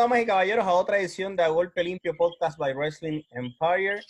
damas 0.00 0.22
y 0.22 0.26
caballeros, 0.26 0.66
a 0.66 0.72
otra 0.72 0.98
edición 0.98 1.36
de 1.36 1.42
A 1.42 1.48
Golpe 1.48 1.84
Limpio 1.84 2.16
Podcast 2.16 2.56
by 2.56 2.72
Wrestling 2.72 3.22
Empire. 3.32 4.00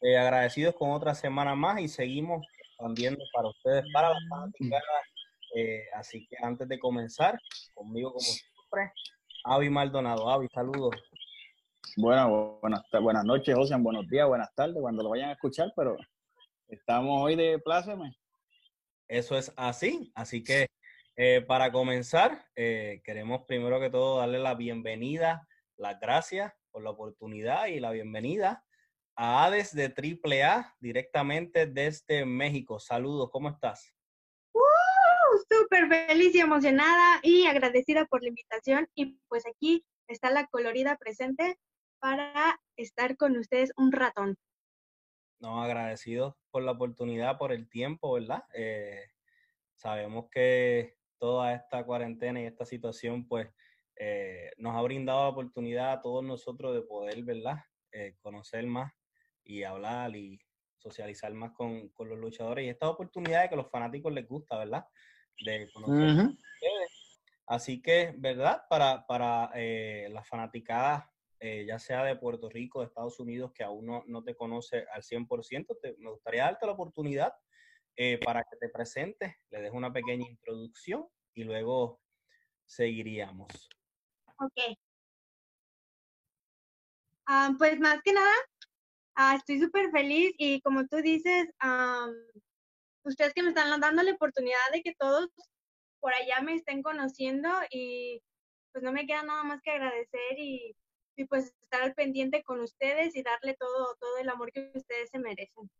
Eh, 0.00 0.16
agradecidos 0.16 0.76
con 0.76 0.92
otra 0.92 1.12
semana 1.12 1.56
más 1.56 1.80
y 1.80 1.88
seguimos 1.88 2.46
expandiendo 2.56 3.24
para 3.34 3.48
ustedes, 3.48 3.84
para 3.92 4.10
las 4.10 4.20
fanáticas. 4.28 4.80
Eh, 5.56 5.82
así 5.96 6.24
que 6.28 6.36
antes 6.40 6.68
de 6.68 6.78
comenzar, 6.78 7.36
conmigo 7.74 8.12
como 8.12 8.20
siempre, 8.20 8.92
Avi 9.42 9.68
Maldonado. 9.70 10.30
Avi, 10.30 10.46
saludos. 10.54 10.94
Bueno, 11.96 12.60
buenas, 12.62 12.82
buenas 13.02 13.24
noches, 13.24 13.52
José, 13.52 13.74
buenos 13.76 14.06
días, 14.06 14.28
buenas 14.28 14.54
tardes, 14.54 14.76
cuando 14.80 15.02
lo 15.02 15.10
vayan 15.10 15.30
a 15.30 15.32
escuchar, 15.32 15.72
pero 15.74 15.96
estamos 16.68 17.20
hoy 17.20 17.34
de 17.34 17.58
pláceme. 17.58 18.16
Eso 19.08 19.36
es 19.36 19.52
así, 19.56 20.12
así 20.14 20.44
que 20.44 20.68
eh, 21.22 21.42
para 21.42 21.70
comenzar, 21.70 22.46
eh, 22.56 23.02
queremos 23.04 23.42
primero 23.46 23.78
que 23.78 23.90
todo 23.90 24.20
darle 24.20 24.38
la 24.38 24.54
bienvenida, 24.54 25.46
las 25.76 26.00
gracias 26.00 26.50
por 26.70 26.82
la 26.82 26.88
oportunidad 26.88 27.66
y 27.66 27.78
la 27.78 27.90
bienvenida 27.90 28.64
a 29.16 29.44
Hades 29.44 29.74
de 29.74 29.92
AAA 29.94 30.76
directamente 30.80 31.66
desde 31.66 32.24
México. 32.24 32.80
Saludos, 32.80 33.28
¿cómo 33.30 33.50
estás? 33.50 33.94
¡Uh! 34.54 34.60
Súper 35.46 35.88
feliz 35.88 36.34
y 36.34 36.40
emocionada 36.40 37.20
y 37.22 37.44
agradecida 37.44 38.06
por 38.06 38.22
la 38.22 38.28
invitación 38.28 38.88
y 38.94 39.20
pues 39.28 39.46
aquí 39.46 39.84
está 40.08 40.30
la 40.30 40.46
colorida 40.46 40.96
presente 40.96 41.58
para 41.98 42.58
estar 42.78 43.18
con 43.18 43.36
ustedes 43.36 43.74
un 43.76 43.92
ratón. 43.92 44.38
No, 45.38 45.62
agradecidos 45.62 46.34
por 46.50 46.62
la 46.62 46.70
oportunidad, 46.70 47.36
por 47.36 47.52
el 47.52 47.68
tiempo, 47.68 48.14
¿verdad? 48.14 48.42
Eh, 48.54 49.04
sabemos 49.74 50.30
que 50.30 50.98
toda 51.20 51.54
esta 51.54 51.84
cuarentena 51.84 52.40
y 52.40 52.46
esta 52.46 52.64
situación, 52.64 53.28
pues, 53.28 53.48
eh, 53.96 54.50
nos 54.56 54.74
ha 54.74 54.82
brindado 54.82 55.24
la 55.24 55.28
oportunidad 55.28 55.92
a 55.92 56.00
todos 56.00 56.24
nosotros 56.24 56.74
de 56.74 56.82
poder, 56.82 57.22
¿verdad? 57.22 57.58
Eh, 57.92 58.16
conocer 58.20 58.66
más 58.66 58.92
y 59.44 59.62
hablar 59.62 60.16
y 60.16 60.40
socializar 60.78 61.32
más 61.34 61.52
con, 61.52 61.90
con 61.90 62.08
los 62.08 62.18
luchadores. 62.18 62.64
Y 62.64 62.70
esta 62.70 62.88
oportunidad 62.88 63.42
de 63.42 63.48
que 63.50 63.54
a 63.54 63.58
los 63.58 63.70
fanáticos 63.70 64.12
les 64.12 64.26
gusta, 64.26 64.58
¿verdad? 64.58 64.86
De 65.44 65.70
conocer 65.72 66.34
Así 67.46 67.82
que, 67.82 68.14
¿verdad? 68.16 68.62
Para, 68.70 69.04
para 69.06 69.50
eh, 69.56 70.08
las 70.12 70.26
fanaticadas, 70.26 71.04
eh, 71.40 71.64
ya 71.66 71.80
sea 71.80 72.04
de 72.04 72.14
Puerto 72.14 72.48
Rico, 72.48 72.80
de 72.80 72.86
Estados 72.86 73.18
Unidos, 73.18 73.50
que 73.52 73.64
aún 73.64 73.86
no, 73.86 74.04
no 74.06 74.22
te 74.22 74.36
conoce 74.36 74.86
al 74.94 75.02
100%, 75.02 75.78
te, 75.82 75.96
me 75.98 76.10
gustaría 76.10 76.44
darte 76.44 76.66
la 76.66 76.72
oportunidad 76.72 77.34
eh, 78.02 78.16
para 78.16 78.44
que 78.44 78.56
te 78.56 78.70
presentes, 78.70 79.34
le 79.50 79.60
dejo 79.60 79.76
una 79.76 79.92
pequeña 79.92 80.26
introducción 80.26 81.06
y 81.34 81.44
luego 81.44 82.00
seguiríamos. 82.64 83.68
Ok. 84.38 84.74
Ah, 87.26 87.52
pues 87.58 87.78
más 87.78 88.00
que 88.02 88.14
nada, 88.14 88.32
ah, 89.16 89.34
estoy 89.36 89.60
súper 89.60 89.90
feliz 89.90 90.32
y 90.38 90.62
como 90.62 90.86
tú 90.86 90.96
dices, 91.02 91.50
ustedes 93.04 93.34
que 93.34 93.42
me 93.42 93.50
están 93.50 93.78
dando 93.78 94.02
la 94.02 94.12
oportunidad 94.12 94.70
de 94.72 94.80
que 94.82 94.94
todos 94.94 95.28
por 96.00 96.14
allá 96.14 96.40
me 96.40 96.54
estén 96.54 96.82
conociendo 96.82 97.50
y 97.70 98.22
pues 98.72 98.82
no 98.82 98.92
me 98.92 99.06
queda 99.06 99.24
nada 99.24 99.42
más 99.42 99.60
que 99.60 99.72
agradecer 99.72 100.38
y, 100.38 100.74
y 101.16 101.26
pues 101.26 101.52
estar 101.60 101.82
al 101.82 101.92
pendiente 101.92 102.42
con 102.44 102.60
ustedes 102.60 103.14
y 103.14 103.22
darle 103.22 103.56
todo, 103.58 103.94
todo 104.00 104.16
el 104.16 104.30
amor 104.30 104.50
que 104.52 104.72
ustedes 104.74 105.10
se 105.10 105.18
merecen. 105.18 105.70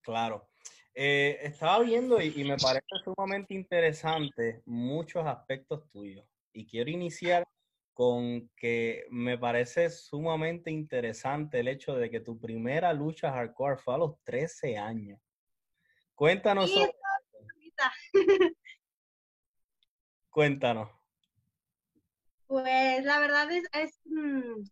Claro. 0.00 0.48
Eh, 0.98 1.40
estaba 1.42 1.80
viendo 1.80 2.18
y, 2.22 2.32
y, 2.34 2.44
me 2.44 2.56
parece 2.56 2.86
sumamente 3.04 3.52
interesante 3.52 4.62
muchos 4.64 5.26
aspectos 5.26 5.86
tuyos. 5.90 6.26
Y 6.54 6.66
quiero 6.66 6.90
iniciar 6.90 7.46
con 7.92 8.48
que 8.56 9.06
me 9.10 9.36
parece 9.36 9.90
sumamente 9.90 10.70
interesante 10.70 11.60
el 11.60 11.68
hecho 11.68 11.94
de 11.94 12.08
que 12.08 12.20
tu 12.20 12.40
primera 12.40 12.94
lucha 12.94 13.30
hardcore 13.30 13.76
fue 13.76 13.94
a 13.94 13.98
los 13.98 14.22
13 14.24 14.78
años. 14.78 15.20
Cuéntanos. 16.14 16.70
Sí, 16.70 16.80
Cuéntanos. 20.30 20.90
Pues 22.46 23.04
la 23.04 23.20
verdad 23.20 23.50
es, 23.52 23.64
es 23.74 24.00
mmm, 24.06 24.62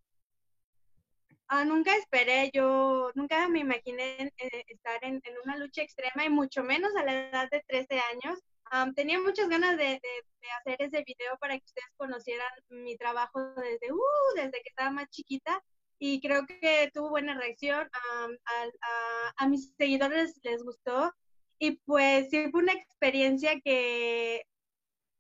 ah, 1.55 1.65
nunca 1.65 1.97
esperé, 1.97 2.51
yo 2.53 3.11
nunca 3.15 3.49
me 3.49 3.61
imaginé 3.61 4.33
eh, 4.39 4.65
estar 4.69 5.03
en, 5.05 5.21
en, 5.25 5.35
una 5.45 5.57
lucha 5.57 5.83
extrema 5.83 6.25
y 6.25 6.31
mucho 6.31 6.63
menos 6.65 6.95
a 6.97 7.05
la 7.05 7.29
edad 7.29 7.49
de 7.51 7.63
13 7.67 8.01
años. 8.13 8.41
Um, 8.73 8.95
tenía 8.95 9.21
muchas 9.21 9.49
ganas 9.49 9.77
de, 9.77 9.85
de, 9.85 10.01
de, 10.41 10.51
hacer 10.59 10.77
ese 10.81 11.05
video 11.07 11.37
para 11.39 11.57
que 11.59 11.65
ustedes 11.65 11.91
conocieran 11.97 12.49
mi 12.71 12.97
trabajo 12.97 13.41
desde, 13.57 13.93
uh, 13.93 14.35
desde 14.37 14.53
que 14.53 14.69
estaba 14.71 14.91
más 14.91 15.09
chiquita 15.11 15.63
y 15.99 16.21
creo 16.21 16.47
que 16.47 16.91
tuvo 16.93 17.11
buena 17.11 17.35
reacción. 17.39 17.83
Um, 17.83 18.33
a, 18.45 18.63
a, 18.65 19.33
a 19.45 19.49
mis 19.49 19.75
seguidores 19.77 20.41
les 20.43 20.63
gustó 20.63 21.13
y 21.59 21.73
pues 21.87 22.31
sí 22.31 22.51
fue 22.51 22.63
una 22.63 22.73
experiencia 22.73 23.61
que 23.61 24.45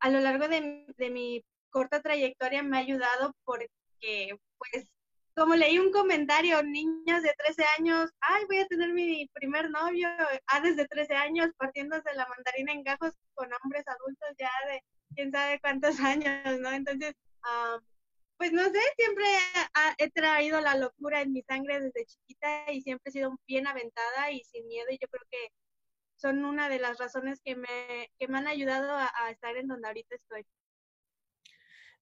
a 0.00 0.10
lo 0.10 0.20
largo 0.20 0.48
de, 0.48 0.86
de, 0.96 1.10
mi 1.10 1.44
corta 1.70 2.02
trayectoria 2.02 2.62
me 2.62 2.76
ha 2.76 2.80
ayudado 2.80 3.34
porque, 3.44 4.36
pues, 4.58 4.86
como 5.34 5.54
leí 5.56 5.78
un 5.78 5.90
comentario, 5.90 6.62
niños 6.62 7.22
de 7.22 7.34
13 7.36 7.64
años, 7.78 8.10
ay, 8.20 8.44
voy 8.46 8.58
a 8.58 8.66
tener 8.66 8.92
mi 8.92 9.28
primer 9.32 9.68
novio, 9.70 10.08
ah, 10.46 10.60
desde 10.60 10.86
13 10.86 11.14
años, 11.14 11.50
partiéndose 11.56 12.14
la 12.14 12.26
mandarina 12.28 12.72
en 12.72 12.84
gajos 12.84 13.14
con 13.34 13.48
hombres 13.62 13.84
adultos 13.88 14.28
ya 14.38 14.50
de 14.68 14.82
quién 15.14 15.32
sabe 15.32 15.58
cuántos 15.60 15.96
años, 16.00 16.60
¿no? 16.60 16.70
Entonces, 16.70 17.14
um, 17.42 17.80
pues 18.36 18.52
no 18.52 18.62
sé, 18.64 18.80
siempre 18.96 19.24
he 19.98 20.10
traído 20.10 20.60
la 20.60 20.76
locura 20.76 21.22
en 21.22 21.32
mi 21.32 21.42
sangre 21.42 21.80
desde 21.80 22.06
chiquita 22.06 22.72
y 22.72 22.80
siempre 22.82 23.10
he 23.10 23.12
sido 23.12 23.36
bien 23.46 23.66
aventada 23.66 24.30
y 24.30 24.42
sin 24.44 24.66
miedo 24.66 24.86
y 24.90 24.98
yo 25.00 25.08
creo 25.08 25.22
que 25.30 25.48
son 26.16 26.44
una 26.44 26.68
de 26.68 26.78
las 26.78 26.98
razones 26.98 27.40
que 27.44 27.56
me, 27.56 28.10
que 28.18 28.28
me 28.28 28.38
han 28.38 28.46
ayudado 28.46 28.92
a, 28.92 29.10
a, 29.16 29.30
estar 29.30 29.56
en 29.56 29.66
donde 29.66 29.88
ahorita 29.88 30.14
estoy. 30.14 30.44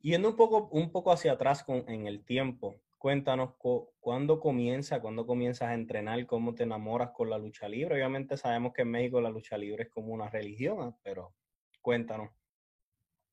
Yendo 0.00 0.30
un 0.30 0.36
poco, 0.36 0.68
un 0.72 0.90
poco 0.90 1.12
hacia 1.12 1.32
atrás 1.32 1.64
con, 1.64 1.88
en 1.88 2.06
el 2.06 2.24
tiempo, 2.24 2.80
cuéntanos 3.02 3.56
cu 3.58 3.92
cuándo 3.98 4.38
comienza, 4.38 5.00
cuándo 5.00 5.26
comienzas 5.26 5.70
a 5.70 5.74
entrenar, 5.74 6.24
cómo 6.24 6.54
te 6.54 6.62
enamoras 6.62 7.10
con 7.10 7.30
la 7.30 7.36
lucha 7.36 7.68
libre. 7.68 7.96
Obviamente 7.96 8.36
sabemos 8.36 8.72
que 8.72 8.82
en 8.82 8.92
México 8.92 9.20
la 9.20 9.28
lucha 9.28 9.58
libre 9.58 9.82
es 9.82 9.90
como 9.90 10.14
una 10.14 10.30
religión, 10.30 10.96
pero 11.02 11.34
cuéntanos. 11.80 12.30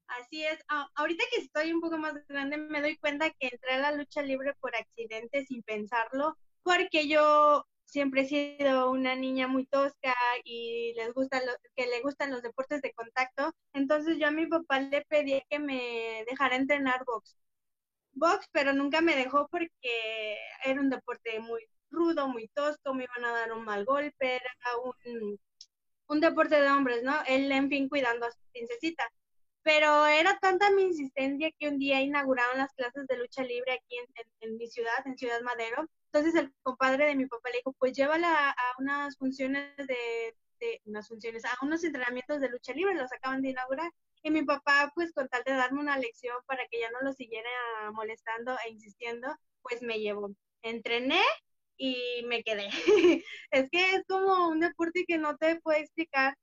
Así 0.07 0.43
es. 0.43 0.57
Ah, 0.69 0.89
ahorita 0.95 1.23
que 1.31 1.41
estoy 1.41 1.71
un 1.71 1.81
poco 1.81 1.99
más 1.99 2.15
grande 2.27 2.57
me 2.57 2.81
doy 2.81 2.97
cuenta 2.97 3.29
que 3.29 3.49
entré 3.51 3.73
a 3.73 3.77
la 3.77 3.91
lucha 3.91 4.23
libre 4.23 4.55
por 4.59 4.75
accidente 4.75 5.45
sin 5.45 5.61
pensarlo, 5.61 6.35
porque 6.63 7.07
yo 7.07 7.63
siempre 7.85 8.21
he 8.21 8.25
sido 8.25 8.89
una 8.89 9.15
niña 9.15 9.47
muy 9.47 9.67
tosca 9.67 10.15
y 10.43 10.93
les 10.95 11.13
gusta 11.13 11.45
lo, 11.45 11.51
que 11.75 11.85
le 11.85 12.01
gustan 12.01 12.31
los 12.31 12.41
deportes 12.41 12.81
de 12.81 12.91
contacto. 12.93 13.53
Entonces 13.73 14.17
yo 14.17 14.25
a 14.29 14.31
mi 14.31 14.47
papá 14.47 14.79
le 14.79 15.05
pedí 15.05 15.43
que 15.47 15.59
me 15.59 16.25
dejara 16.27 16.55
entrenar 16.55 17.05
box. 17.05 17.37
Box, 18.19 18.47
pero 18.51 18.73
nunca 18.73 19.01
me 19.01 19.15
dejó 19.15 19.47
porque 19.49 20.37
era 20.63 20.79
un 20.79 20.89
deporte 20.89 21.39
muy 21.39 21.65
rudo, 21.89 22.27
muy 22.27 22.47
tosco, 22.49 22.93
me 22.93 23.05
iban 23.05 23.25
a 23.25 23.31
dar 23.39 23.53
un 23.53 23.65
mal 23.65 23.85
golpe, 23.85 24.35
era 24.35 24.51
un, 26.07 26.19
deporte 26.19 26.61
de 26.61 26.69
hombres, 26.69 27.03
¿no? 27.03 27.15
Él, 27.27 27.51
en 27.51 27.69
fin, 27.69 27.89
cuidando 27.89 28.25
a 28.25 28.31
su 28.31 28.39
princesita. 28.51 29.03
Pero 29.63 30.05
era 30.05 30.37
tanta 30.39 30.71
mi 30.71 30.83
insistencia 30.83 31.51
que 31.57 31.67
un 31.67 31.79
día 31.79 32.01
inauguraron 32.01 32.57
las 32.57 32.73
clases 32.73 33.07
de 33.07 33.17
lucha 33.17 33.43
libre 33.43 33.73
aquí 33.73 33.97
en, 34.41 34.57
mi 34.57 34.67
ciudad, 34.67 35.05
en 35.05 35.17
Ciudad 35.17 35.41
Madero, 35.41 35.87
entonces 36.11 36.41
el 36.41 36.53
compadre 36.63 37.05
de 37.07 37.15
mi 37.15 37.27
papá 37.27 37.49
le 37.49 37.57
dijo, 37.57 37.73
pues 37.73 37.93
llévala 37.93 38.49
a, 38.51 38.55
unas 38.79 39.15
funciones 39.17 39.75
de, 39.77 40.35
unas 40.85 41.07
funciones, 41.07 41.45
a 41.45 41.55
unos 41.61 41.83
entrenamientos 41.83 42.41
de 42.41 42.49
lucha 42.49 42.73
libre, 42.73 42.95
los 42.95 43.11
acaban 43.11 43.41
de 43.41 43.49
inaugurar. 43.49 43.91
Y 44.21 44.31
mi 44.31 44.43
papá, 44.43 44.91
pues 44.95 45.13
con 45.13 45.27
tal 45.29 45.43
de 45.45 45.53
darme 45.53 45.79
una 45.79 45.97
lección 45.97 46.35
para 46.45 46.67
que 46.67 46.79
ya 46.79 46.89
no 46.91 47.01
lo 47.01 47.13
siguiera 47.13 47.49
molestando 47.93 48.55
e 48.65 48.71
insistiendo, 48.71 49.27
pues 49.61 49.81
me 49.81 49.99
llevó. 49.99 50.29
Entrené 50.61 51.21
y 51.77 52.23
me 52.27 52.43
quedé. 52.43 52.69
es 53.51 53.69
que 53.71 53.95
es 53.95 54.03
como 54.07 54.49
un 54.49 54.59
deporte 54.59 55.05
que 55.07 55.17
no 55.17 55.37
te 55.37 55.59
puedo 55.61 55.79
explicar. 55.79 56.35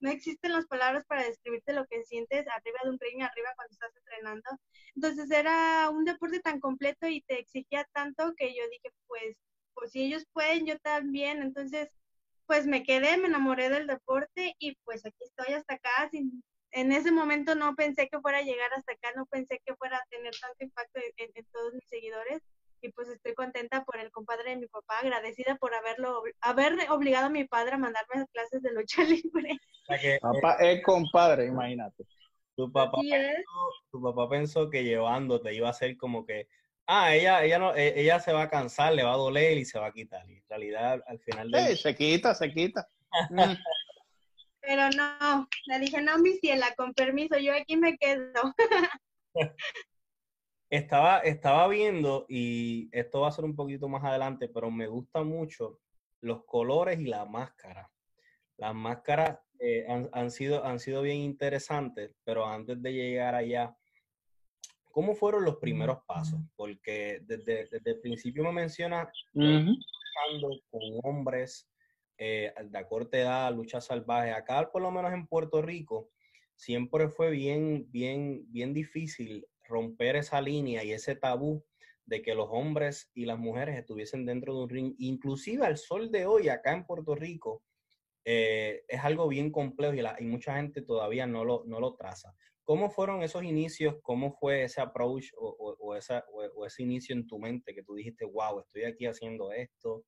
No 0.00 0.10
existen 0.10 0.52
las 0.52 0.66
palabras 0.66 1.04
para 1.06 1.24
describirte 1.24 1.72
lo 1.72 1.84
que 1.86 2.04
sientes 2.04 2.46
arriba 2.48 2.78
de 2.84 2.90
un 2.90 2.98
ring, 3.00 3.22
arriba 3.22 3.52
cuando 3.56 3.72
estás 3.72 3.94
entrenando. 3.96 4.48
Entonces 4.94 5.30
era 5.30 5.90
un 5.90 6.04
deporte 6.04 6.40
tan 6.40 6.60
completo 6.60 7.08
y 7.08 7.22
te 7.22 7.38
exigía 7.40 7.84
tanto 7.92 8.32
que 8.36 8.54
yo 8.54 8.62
dije, 8.70 8.90
pues, 9.06 9.36
pues 9.74 9.92
si 9.92 10.02
ellos 10.04 10.24
pueden, 10.32 10.66
yo 10.66 10.78
también. 10.78 11.42
Entonces, 11.42 11.88
pues 12.46 12.66
me 12.66 12.82
quedé, 12.84 13.18
me 13.18 13.26
enamoré 13.28 13.68
del 13.70 13.86
deporte 13.86 14.54
y 14.58 14.76
pues 14.84 15.04
aquí 15.04 15.24
estoy 15.24 15.54
hasta 15.54 15.74
acá. 15.74 16.08
Sin, 16.10 16.42
en 16.72 16.92
ese 16.92 17.10
momento 17.10 17.54
no 17.54 17.74
pensé 17.74 18.08
que 18.08 18.20
fuera 18.20 18.38
a 18.38 18.42
llegar 18.42 18.70
hasta 18.74 18.92
acá, 18.92 19.12
no 19.16 19.26
pensé 19.26 19.60
que 19.64 19.74
fuera 19.76 19.96
a 19.96 20.06
tener 20.10 20.34
tanto 20.40 20.56
impacto 20.60 21.00
en, 21.16 21.30
en 21.34 21.46
todos 21.52 21.74
mis 21.74 21.88
seguidores 21.88 22.42
y 22.80 22.92
pues 22.92 23.08
estoy 23.08 23.34
contenta 23.34 23.84
por 23.84 23.98
el 23.98 24.10
compadre 24.10 24.50
de 24.50 24.56
mi 24.56 24.66
papá, 24.66 25.00
agradecida 25.00 25.56
por 25.56 25.74
haberlo, 25.74 26.22
haber 26.40 26.74
obligado 26.90 27.26
a 27.26 27.30
mi 27.30 27.44
padre 27.44 27.74
a 27.74 27.78
mandarme 27.78 28.22
a 28.22 28.26
clases 28.26 28.62
de 28.62 28.72
lucha 28.72 29.02
libre. 29.04 29.56
Que, 30.00 30.18
papá 30.20 30.56
es 30.60 30.82
compadre, 30.82 31.46
imagínate. 31.46 32.04
Tu 32.56 32.70
papá, 32.72 32.98
pensó, 33.00 33.70
tu 33.90 34.02
papá 34.02 34.28
pensó 34.28 34.68
que 34.68 34.82
llevándote 34.82 35.54
iba 35.54 35.68
a 35.68 35.72
ser 35.72 35.96
como 35.96 36.26
que, 36.26 36.48
ah, 36.86 37.14
ella, 37.14 37.44
ella, 37.44 37.58
no, 37.58 37.74
e, 37.74 38.00
ella 38.00 38.18
se 38.18 38.32
va 38.32 38.42
a 38.42 38.50
cansar, 38.50 38.92
le 38.92 39.04
va 39.04 39.14
a 39.14 39.16
doler 39.16 39.56
y 39.58 39.64
se 39.64 39.78
va 39.78 39.86
a 39.86 39.92
quitar. 39.92 40.28
Y 40.28 40.38
en 40.38 40.44
realidad, 40.48 41.02
al 41.06 41.20
final 41.20 41.50
de... 41.50 41.68
Sí, 41.68 41.76
se 41.76 41.94
quita, 41.94 42.34
se 42.34 42.52
quita. 42.52 42.88
Pero 44.68 44.90
no, 44.90 45.48
le 45.64 45.78
dije, 45.78 46.02
no, 46.02 46.18
mi 46.18 46.34
ciela, 46.34 46.74
con 46.76 46.92
permiso, 46.92 47.38
yo 47.38 47.54
aquí 47.54 47.78
me 47.78 47.96
quedo. 47.96 48.54
estaba, 50.70 51.20
estaba 51.20 51.66
viendo, 51.68 52.26
y 52.28 52.90
esto 52.92 53.22
va 53.22 53.28
a 53.28 53.32
ser 53.32 53.46
un 53.46 53.56
poquito 53.56 53.88
más 53.88 54.04
adelante, 54.04 54.46
pero 54.46 54.70
me 54.70 54.86
gusta 54.86 55.22
mucho 55.22 55.80
los 56.20 56.44
colores 56.44 57.00
y 57.00 57.04
la 57.04 57.24
máscara. 57.24 57.90
Las 58.58 58.74
máscaras 58.74 59.38
eh, 59.58 59.86
han, 59.88 60.30
sido, 60.30 60.62
han 60.62 60.80
sido 60.80 61.00
bien 61.00 61.16
interesantes, 61.16 62.14
pero 62.22 62.44
antes 62.44 62.82
de 62.82 62.92
llegar 62.92 63.36
allá, 63.36 63.74
¿cómo 64.90 65.14
fueron 65.14 65.46
los 65.46 65.56
primeros 65.56 66.04
pasos? 66.04 66.40
Porque 66.56 67.22
desde, 67.22 67.70
el 67.72 68.00
principio 68.00 68.44
me 68.44 68.52
menciona 68.52 69.10
con 69.32 71.00
hombres 71.04 71.66
eh, 72.18 72.52
de 72.62 72.86
corte 72.86 73.20
edad, 73.20 73.54
lucha 73.54 73.80
salvaje. 73.80 74.32
Acá, 74.32 74.70
por 74.70 74.82
lo 74.82 74.90
menos 74.90 75.12
en 75.12 75.26
Puerto 75.26 75.62
Rico, 75.62 76.10
siempre 76.54 77.08
fue 77.08 77.30
bien, 77.30 77.86
bien, 77.90 78.44
bien 78.50 78.74
difícil 78.74 79.46
romper 79.62 80.16
esa 80.16 80.40
línea 80.40 80.82
y 80.82 80.92
ese 80.92 81.14
tabú 81.14 81.64
de 82.04 82.22
que 82.22 82.34
los 82.34 82.48
hombres 82.50 83.10
y 83.14 83.26
las 83.26 83.38
mujeres 83.38 83.78
estuviesen 83.78 84.24
dentro 84.26 84.54
de 84.54 84.62
un 84.62 84.68
ring. 84.68 84.94
Inclusive 84.98 85.64
al 85.64 85.76
sol 85.76 86.10
de 86.10 86.26
hoy, 86.26 86.48
acá 86.48 86.72
en 86.72 86.84
Puerto 86.86 87.14
Rico, 87.14 87.62
eh, 88.24 88.82
es 88.88 89.00
algo 89.04 89.28
bien 89.28 89.50
complejo 89.52 89.94
y, 89.94 90.24
mucha 90.24 90.56
gente 90.56 90.82
todavía 90.82 91.26
no 91.26 91.44
lo, 91.44 91.64
no 91.66 91.80
lo 91.80 91.94
traza. 91.94 92.34
¿Cómo 92.64 92.90
fueron 92.90 93.22
esos 93.22 93.44
inicios? 93.44 93.96
¿Cómo 94.02 94.32
fue 94.32 94.64
ese 94.64 94.82
approach 94.82 95.30
o, 95.38 95.94
esa, 95.96 96.24
o, 96.30 96.66
ese 96.66 96.82
inicio 96.82 97.14
en 97.14 97.26
tu 97.26 97.38
mente 97.38 97.74
que 97.74 97.82
tú 97.82 97.94
dijiste, 97.94 98.26
wow, 98.26 98.60
estoy 98.60 98.84
aquí 98.84 99.06
haciendo 99.06 99.52
esto? 99.52 100.04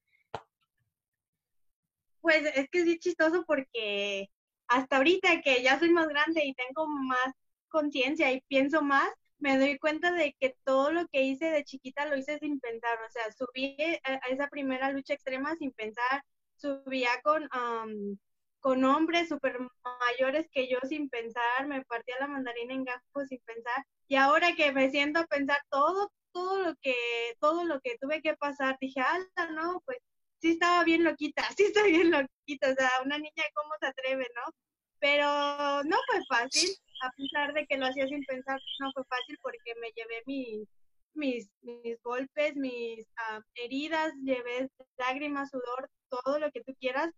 Pues 2.20 2.44
es 2.54 2.68
que 2.70 2.80
es 2.82 2.98
chistoso 2.98 3.44
porque 3.46 4.28
hasta 4.68 4.98
ahorita 4.98 5.40
que 5.42 5.62
ya 5.62 5.78
soy 5.78 5.90
más 5.90 6.08
grande 6.08 6.44
y 6.44 6.54
tengo 6.54 6.86
más 6.86 7.34
conciencia 7.68 8.32
y 8.32 8.40
pienso 8.42 8.82
más, 8.82 9.08
me 9.38 9.58
doy 9.58 9.78
cuenta 9.78 10.12
de 10.12 10.34
que 10.38 10.54
todo 10.64 10.92
lo 10.92 11.06
que 11.08 11.22
hice 11.22 11.46
de 11.50 11.64
chiquita 11.64 12.06
lo 12.06 12.16
hice 12.16 12.38
sin 12.38 12.60
pensar, 12.60 12.98
o 13.06 13.10
sea, 13.10 13.32
subí 13.32 13.76
a 14.04 14.16
esa 14.28 14.48
primera 14.48 14.90
lucha 14.90 15.14
extrema 15.14 15.56
sin 15.56 15.72
pensar, 15.72 16.22
subía 16.56 17.10
con, 17.24 17.48
con 18.60 18.84
hombres 18.84 19.28
súper 19.28 19.58
mayores 20.00 20.46
que 20.52 20.68
yo 20.68 20.78
sin 20.88 21.08
pensar, 21.08 21.66
me 21.66 21.84
partía 21.84 22.16
la 22.20 22.26
mandarina 22.26 22.74
en 22.74 22.84
gajos 22.84 23.28
sin 23.28 23.40
pensar, 23.40 23.84
y 24.08 24.16
ahora 24.16 24.54
que 24.54 24.72
me 24.72 24.90
siento 24.90 25.20
a 25.20 25.26
pensar 25.26 25.58
todo, 25.70 26.12
todo 26.32 26.62
lo 26.62 26.74
que, 26.76 26.94
todo 27.40 27.64
lo 27.64 27.80
que 27.80 27.96
tuve 27.98 28.20
que 28.20 28.36
pasar, 28.36 28.76
dije, 28.80 29.00
ah, 29.00 29.18
no, 29.52 29.82
pues 29.86 29.98
sí 30.40 30.52
estaba 30.52 30.84
bien 30.84 31.04
loquita, 31.04 31.42
sí 31.56 31.64
estaba 31.64 31.86
bien 31.86 32.10
loquita, 32.10 32.70
o 32.70 32.74
sea, 32.74 32.90
una 33.04 33.18
niña, 33.18 33.44
¿cómo 33.54 33.74
se 33.80 33.86
atreve, 33.86 34.26
no? 34.34 34.52
Pero 34.98 35.82
no 35.84 35.96
fue 36.10 36.20
fácil, 36.28 36.70
a 37.02 37.10
pesar 37.12 37.54
de 37.54 37.66
que 37.66 37.78
lo 37.78 37.86
hacía 37.86 38.06
sin 38.06 38.24
pensar, 38.24 38.60
no 38.80 38.92
fue 38.92 39.04
fácil 39.04 39.38
porque 39.42 39.74
me 39.80 39.90
llevé 39.94 40.22
mis, 40.26 40.68
mis, 41.14 41.50
mis 41.62 42.02
golpes, 42.02 42.56
mis 42.56 43.06
ah, 43.16 43.40
heridas, 43.54 44.12
llevé 44.22 44.68
lágrimas, 44.98 45.50
sudor, 45.50 45.88
todo 46.08 46.38
lo 46.38 46.50
que 46.50 46.62
tú 46.62 46.74
quieras, 46.78 47.10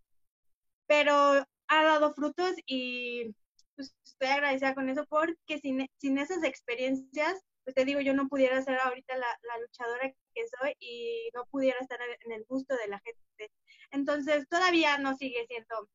pero 0.87 1.45
ha 1.69 1.83
dado 1.85 2.15
frutos 2.15 2.55
y 2.67 3.35
pues, 3.77 3.95
estoy 4.05 4.29
agradecida 4.29 4.75
con 4.75 4.89
eso 4.89 5.05
porque 5.09 5.59
sin, 5.59 5.87
sin 5.99 6.19
esas 6.19 6.45
experiencias, 6.45 7.41
pues 7.65 7.75
te 7.75 7.85
digo, 7.85 8.01
yo 8.01 8.15
no 8.15 8.29
pudiera 8.29 8.61
ser 8.63 8.79
ahorita 8.81 9.17
la, 9.17 9.59
luchadora 9.61 10.13
que 10.35 10.45
soy 10.49 10.75
y 10.81 11.31
no 11.35 11.45
pudiera 11.47 11.79
estar 11.81 11.99
en 12.25 12.33
el 12.33 12.45
gusto 12.45 12.77
de 12.77 12.89
la 12.89 13.01
gente. 13.01 13.53
Entonces, 13.91 14.49
todavía 14.49 14.99
no 14.99 15.17
sigue 15.17 15.47
siendo 15.47 15.89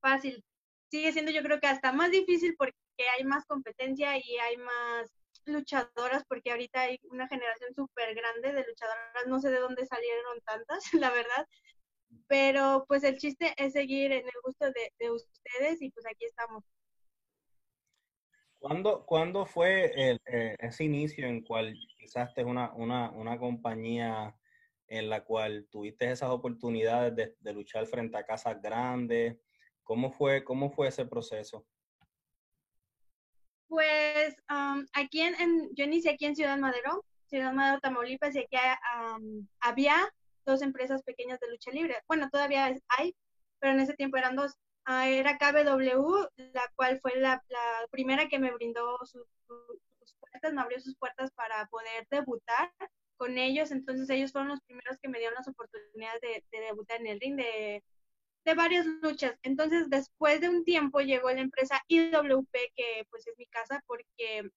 fácil. 0.00 0.44
Sigue 0.90 1.12
siendo 1.12 1.30
yo 1.32 1.42
creo 1.42 1.60
que 1.60 1.66
hasta 1.66 1.92
más 1.92 2.10
difícil 2.10 2.54
porque 2.56 2.76
hay 3.16 3.24
más 3.24 3.44
competencia 3.46 4.16
y 4.16 4.38
hay 4.38 4.56
más 4.56 5.12
luchadoras, 5.44 6.24
porque 6.28 6.50
ahorita 6.50 6.82
hay 6.82 6.98
una 7.04 7.28
generación 7.28 7.74
súper 7.74 8.14
grande 8.14 8.52
de 8.52 8.64
luchadoras, 8.66 9.26
no 9.26 9.40
sé 9.40 9.50
de 9.50 9.60
dónde 9.60 9.86
salieron 9.86 10.40
tantas, 10.44 10.84
la 10.94 11.10
verdad, 11.10 11.46
pero 12.26 12.84
pues 12.88 13.04
el 13.04 13.18
chiste 13.18 13.54
es 13.56 13.72
seguir 13.72 14.12
en 14.12 14.26
el 14.26 14.34
gusto 14.44 14.66
de 14.70 15.10
ustedes 15.10 15.82
y 15.82 15.90
pues 15.90 16.06
aquí 16.06 16.24
estamos. 16.24 16.64
¿Cuándo, 18.58 19.06
¿Cuándo, 19.06 19.46
fue 19.46 19.92
el, 19.94 20.20
eh, 20.26 20.56
ese 20.58 20.84
inicio 20.84 21.26
en 21.26 21.42
cual 21.42 21.74
quizás 21.98 22.32
una, 22.38 22.72
una, 22.74 23.10
una, 23.12 23.38
compañía 23.38 24.34
en 24.88 25.08
la 25.08 25.24
cual 25.24 25.68
tuviste 25.70 26.10
esas 26.10 26.30
oportunidades 26.30 27.14
de, 27.14 27.36
de, 27.38 27.52
luchar 27.52 27.86
frente 27.86 28.16
a 28.16 28.26
casas 28.26 28.60
grandes? 28.60 29.36
¿Cómo 29.84 30.10
fue, 30.10 30.42
cómo 30.42 30.70
fue 30.70 30.88
ese 30.88 31.06
proceso? 31.06 31.64
Pues 33.68 34.34
aquí 34.94 35.20
en, 35.20 35.34
yo 35.74 35.84
inicié 35.84 36.12
aquí 36.12 36.24
en 36.24 36.34
Ciudad 36.34 36.58
Madero, 36.58 37.04
Ciudad 37.26 37.52
Madero, 37.52 37.80
Tamaulipas, 37.80 38.34
y 38.34 38.40
aquí 38.40 38.56
había 39.60 40.12
dos 40.46 40.62
empresas 40.62 41.02
pequeñas 41.02 41.38
de 41.40 41.50
lucha 41.50 41.70
libre. 41.70 41.96
Bueno, 42.08 42.30
todavía 42.30 42.74
hay, 42.88 43.14
pero 43.58 43.74
en 43.74 43.80
ese 43.80 43.94
tiempo 43.94 44.16
eran 44.16 44.36
dos. 44.36 44.54
Era 44.88 45.36
KBW, 45.36 46.28
la 46.54 46.72
cual 46.74 46.98
fue 47.00 47.16
la, 47.16 47.42
primera 47.90 48.26
que 48.28 48.38
me 48.38 48.52
brindó 48.52 48.98
sus, 49.04 49.26
puertas, 50.18 50.52
me 50.54 50.62
abrió 50.62 50.80
sus 50.80 50.96
puertas 50.96 51.30
para 51.32 51.66
poder 51.66 52.06
debutar 52.10 52.72
con 53.18 53.36
ellos. 53.36 53.70
Entonces 53.70 54.08
ellos 54.08 54.32
fueron 54.32 54.48
los 54.48 54.62
primeros 54.62 54.98
que 54.98 55.08
me 55.08 55.18
dieron 55.18 55.34
las 55.34 55.48
oportunidades 55.48 56.20
de, 56.22 56.60
debutar 56.60 57.00
en 57.00 57.06
el 57.06 57.20
ring 57.20 57.36
de, 57.36 57.82
varias 58.56 58.86
luchas. 58.86 59.36
Entonces 59.42 59.90
después 59.90 60.40
de 60.40 60.48
un 60.48 60.64
tiempo 60.64 61.00
llegó 61.00 61.30
la 61.30 61.42
empresa 61.42 61.82
IWP, 61.88 62.50
que 62.74 63.06
pues 63.10 63.26
es 63.26 63.36
mi 63.36 63.46
casa, 63.46 63.82
porque 63.86 64.50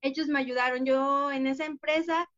ellos 0.00 0.28
me 0.28 0.38
ayudaron. 0.38 0.84
Yo 0.86 1.32
en 1.32 1.48
esa 1.48 1.64
empresa 1.64 2.30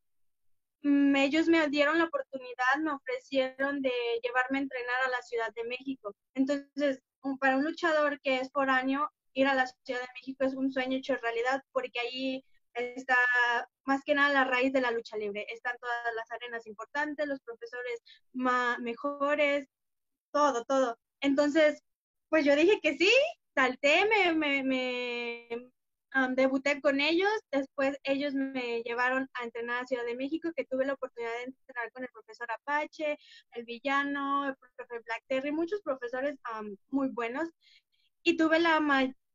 ellos 0.82 1.48
me 1.48 1.66
dieron 1.68 1.98
la 1.98 2.04
oportunidad, 2.04 2.76
me 2.80 2.92
ofrecieron 2.92 3.82
de 3.82 3.92
llevarme 4.22 4.58
a 4.58 4.62
entrenar 4.62 5.02
a 5.04 5.10
la 5.10 5.22
Ciudad 5.22 5.52
de 5.54 5.64
México. 5.64 6.14
Entonces, 6.34 7.02
para 7.40 7.56
un 7.56 7.64
luchador 7.64 8.20
que 8.20 8.36
es 8.36 8.50
por 8.50 8.70
año, 8.70 9.08
ir 9.32 9.46
a 9.46 9.54
la 9.54 9.66
Ciudad 9.66 10.00
de 10.00 10.12
México 10.14 10.44
es 10.44 10.54
un 10.54 10.72
sueño 10.72 10.98
hecho 10.98 11.16
realidad, 11.16 11.62
porque 11.72 11.98
ahí 12.00 12.44
está 12.74 13.16
más 13.84 14.02
que 14.04 14.14
nada 14.14 14.32
la 14.32 14.44
raíz 14.44 14.72
de 14.72 14.80
la 14.80 14.90
lucha 14.90 15.16
libre. 15.16 15.46
Están 15.52 15.76
todas 15.80 16.14
las 16.14 16.30
arenas 16.30 16.66
importantes, 16.66 17.26
los 17.26 17.40
profesores 17.40 18.02
más 18.32 18.78
mejores, 18.78 19.68
todo, 20.32 20.64
todo. 20.64 20.98
Entonces, 21.20 21.82
pues 22.28 22.44
yo 22.44 22.54
dije 22.56 22.78
que 22.82 22.96
sí, 22.96 23.10
salté, 23.54 24.06
me, 24.06 24.34
me, 24.34 24.62
me, 24.62 25.48
debuté 26.30 26.80
con 26.80 27.00
ellos, 27.00 27.30
después 27.50 27.98
ellos 28.04 28.34
me 28.34 28.82
llevaron 28.82 29.28
a 29.34 29.44
entrenar 29.44 29.82
a 29.82 29.86
Ciudad 29.86 30.04
de 30.04 30.16
México, 30.16 30.50
que 30.56 30.64
tuve 30.64 30.86
la 30.86 30.94
oportunidad 30.94 31.32
de 31.32 31.44
entrenar 31.44 31.92
con 31.92 32.02
el 32.04 32.10
profesor 32.10 32.50
Apache, 32.50 33.18
el 33.52 33.64
villano, 33.64 34.48
el 34.48 34.56
profesor 34.56 35.02
Black 35.04 35.22
Terry, 35.28 35.52
muchos 35.52 35.80
profesores 35.82 36.36
muy 36.88 37.08
buenos, 37.08 37.48
y 38.22 38.36
tuve 38.36 38.58
la 38.60 38.80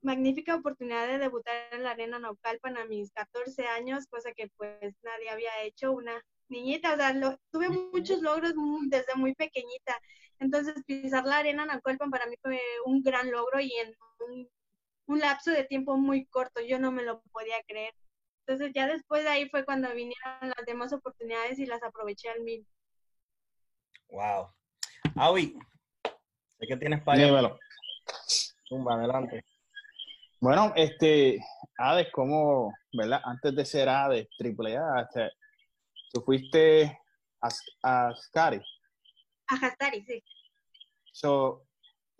magnífica 0.01 0.55
oportunidad 0.55 1.07
de 1.07 1.19
debutar 1.19 1.55
en 1.71 1.83
la 1.83 1.91
Arena 1.91 2.19
Naucalpan 2.19 2.77
a 2.77 2.85
mis 2.85 3.11
14 3.11 3.67
años, 3.67 4.07
cosa 4.07 4.31
que 4.33 4.49
pues 4.57 4.95
nadie 5.03 5.29
había 5.29 5.61
hecho, 5.63 5.91
una 5.91 6.21
niñita, 6.49 6.93
o 6.93 6.97
sea, 6.97 7.37
tuve 7.51 7.69
muchos 7.69 8.21
logros 8.21 8.53
desde 8.87 9.15
muy 9.15 9.33
pequeñita, 9.35 9.97
entonces 10.39 10.83
pisar 10.85 11.25
la 11.25 11.37
Arena 11.37 11.65
Naucalpan 11.65 12.09
para 12.09 12.25
mí 12.25 12.35
fue 12.41 12.59
un 12.85 13.01
gran 13.03 13.31
logro 13.31 13.59
y 13.59 13.71
en 13.73 13.95
un 14.27 14.49
un 15.07 15.19
lapso 15.19 15.51
de 15.51 15.63
tiempo 15.65 15.97
muy 15.97 16.25
corto, 16.27 16.61
yo 16.61 16.79
no 16.79 16.91
me 16.91 17.03
lo 17.03 17.21
podía 17.31 17.61
creer. 17.67 17.93
Entonces 18.45 18.73
ya 18.73 18.87
después 18.87 19.23
de 19.23 19.29
ahí 19.29 19.49
fue 19.49 19.65
cuando 19.65 19.93
vinieron 19.93 20.49
las 20.55 20.65
demás 20.65 20.93
oportunidades 20.93 21.59
y 21.59 21.65
las 21.65 21.83
aproveché 21.83 22.29
al 22.29 22.41
mil. 22.41 22.65
Wow. 24.09 24.49
Aui, 25.15 25.57
sé 26.59 26.67
que 26.67 26.77
tienes 26.77 27.01
para 27.03 27.57
Tumba, 28.67 28.95
adelante. 28.95 29.43
Bueno, 30.39 30.73
este, 30.75 31.39
Hades, 31.77 32.11
como, 32.11 32.73
¿verdad? 32.93 33.21
Antes 33.23 33.55
de 33.55 33.65
ser 33.65 33.89
Hades, 33.89 34.27
triple 34.37 34.77
A, 34.77 35.01
este, 35.01 35.31
tú 36.11 36.21
fuiste 36.21 36.99
a, 37.41 37.49
a 37.83 38.15
Scary. 38.15 38.61
A 39.47 39.55
Hastari, 39.55 40.03
sí. 40.03 40.23
So, 41.11 41.67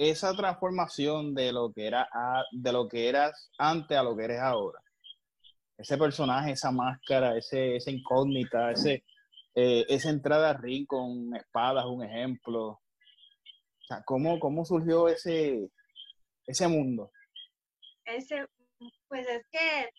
esa 0.09 0.35
transformación 0.35 1.35
de 1.35 1.51
lo 1.53 1.71
que 1.71 1.85
era 1.85 2.09
de 2.51 2.71
lo 2.73 2.87
que 2.87 3.07
eras 3.07 3.51
antes 3.59 3.95
a 3.95 4.01
lo 4.01 4.17
que 4.17 4.23
eres 4.23 4.39
ahora. 4.39 4.81
Ese 5.77 5.95
personaje, 5.95 6.53
esa 6.53 6.71
máscara, 6.71 7.37
ese, 7.37 7.75
esa 7.75 7.91
incógnita, 7.91 8.71
ese, 8.71 9.03
eh, 9.53 9.85
esa 9.87 10.09
entrada 10.09 10.49
a 10.49 10.53
ring 10.53 10.87
con 10.87 11.35
espadas, 11.35 11.85
un 11.85 12.03
ejemplo. 12.03 12.81
¿cómo, 14.05 14.39
cómo 14.39 14.65
surgió 14.65 15.07
ese, 15.07 15.69
ese 16.47 16.67
mundo? 16.67 17.11
Ese 18.05 18.47
Pues 19.07 19.27
es 19.27 19.45
que, 19.51 19.89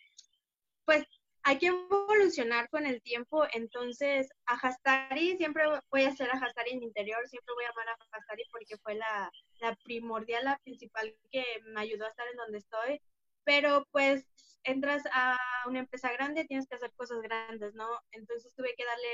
pues 0.85 1.05
hay 1.45 1.59
que 1.59 1.67
evolucionar 1.67 2.69
con 2.69 2.87
el 2.87 3.03
tiempo, 3.03 3.45
entonces 3.53 4.29
a 4.47 4.55
Hastari 4.55 5.37
siempre 5.37 5.65
voy 5.91 6.05
a 6.05 6.11
hacer 6.11 6.31
a 6.31 6.39
Hastari 6.39 6.73
en 6.73 6.81
mi 6.81 6.87
interior, 6.87 7.27
siempre 7.29 7.55
voy 7.55 7.65
a 7.65 7.71
amar 7.71 7.89
a 7.89 8.17
Hastari 8.17 8.45
porque 8.51 8.77
fue 8.79 8.95
la, 8.95 9.31
la 9.61 9.75
primordial, 9.85 10.45
la 10.45 10.59
principal 10.59 11.15
que 11.31 11.45
me 11.65 11.81
ayudó 11.81 12.05
a 12.05 12.09
estar 12.09 12.27
en 12.29 12.37
donde 12.37 12.59
estoy, 12.59 13.01
pero 13.45 13.87
pues 13.91 14.27
entras 14.65 15.03
a 15.13 15.37
una 15.67 15.81
empresa 15.81 16.13
grande, 16.13 16.45
tienes 16.45 16.69
que 16.69 16.77
hacer 16.77 16.93
cosas 16.95 17.21
grandes, 17.23 17.75
¿no? 17.75 17.89
Entonces 18.13 18.55
tuve 18.55 18.75
que 18.77 18.85
darle, 18.85 19.09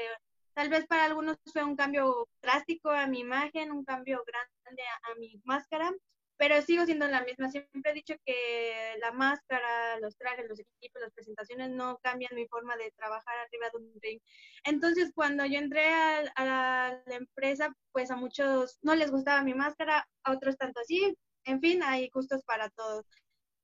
tal 0.54 0.68
vez 0.68 0.86
para 0.86 1.06
algunos 1.06 1.38
fue 1.50 1.64
un 1.64 1.76
cambio 1.76 2.28
drástico 2.42 2.90
a 2.90 3.06
mi 3.06 3.20
imagen, 3.20 3.72
un 3.72 3.84
cambio 3.84 4.22
grande 4.26 4.82
a, 4.82 5.12
a 5.12 5.14
mi 5.14 5.40
máscara, 5.44 5.90
pero 6.38 6.62
sigo 6.62 6.86
siendo 6.86 7.06
la 7.08 7.24
misma. 7.24 7.50
Siempre 7.50 7.90
he 7.90 7.94
dicho 7.94 8.14
que 8.24 8.96
la 9.00 9.12
máscara, 9.12 9.98
los 10.00 10.16
trajes, 10.16 10.46
los 10.48 10.60
equipos, 10.60 11.02
las 11.02 11.12
presentaciones 11.12 11.70
no 11.70 11.98
cambian 11.98 12.34
mi 12.34 12.46
forma 12.46 12.76
de 12.76 12.92
trabajar 12.92 13.36
arriba 13.38 13.66
de 13.72 13.78
un 13.78 13.92
ring. 14.00 14.20
Entonces, 14.64 15.10
cuando 15.14 15.44
yo 15.44 15.58
entré 15.58 15.88
a, 15.88 16.22
la, 16.38 17.02
empresa, 17.06 17.74
pues 17.92 18.10
a 18.12 18.16
muchos 18.16 18.78
no 18.82 18.94
les 18.94 19.10
gustaba 19.10 19.42
mi 19.42 19.52
máscara, 19.54 20.08
a 20.22 20.32
otros 20.32 20.56
tanto 20.56 20.80
así. 20.80 21.16
En 21.44 21.60
fin, 21.60 21.82
hay 21.82 22.08
gustos 22.10 22.42
para 22.44 22.70
todos. 22.70 23.04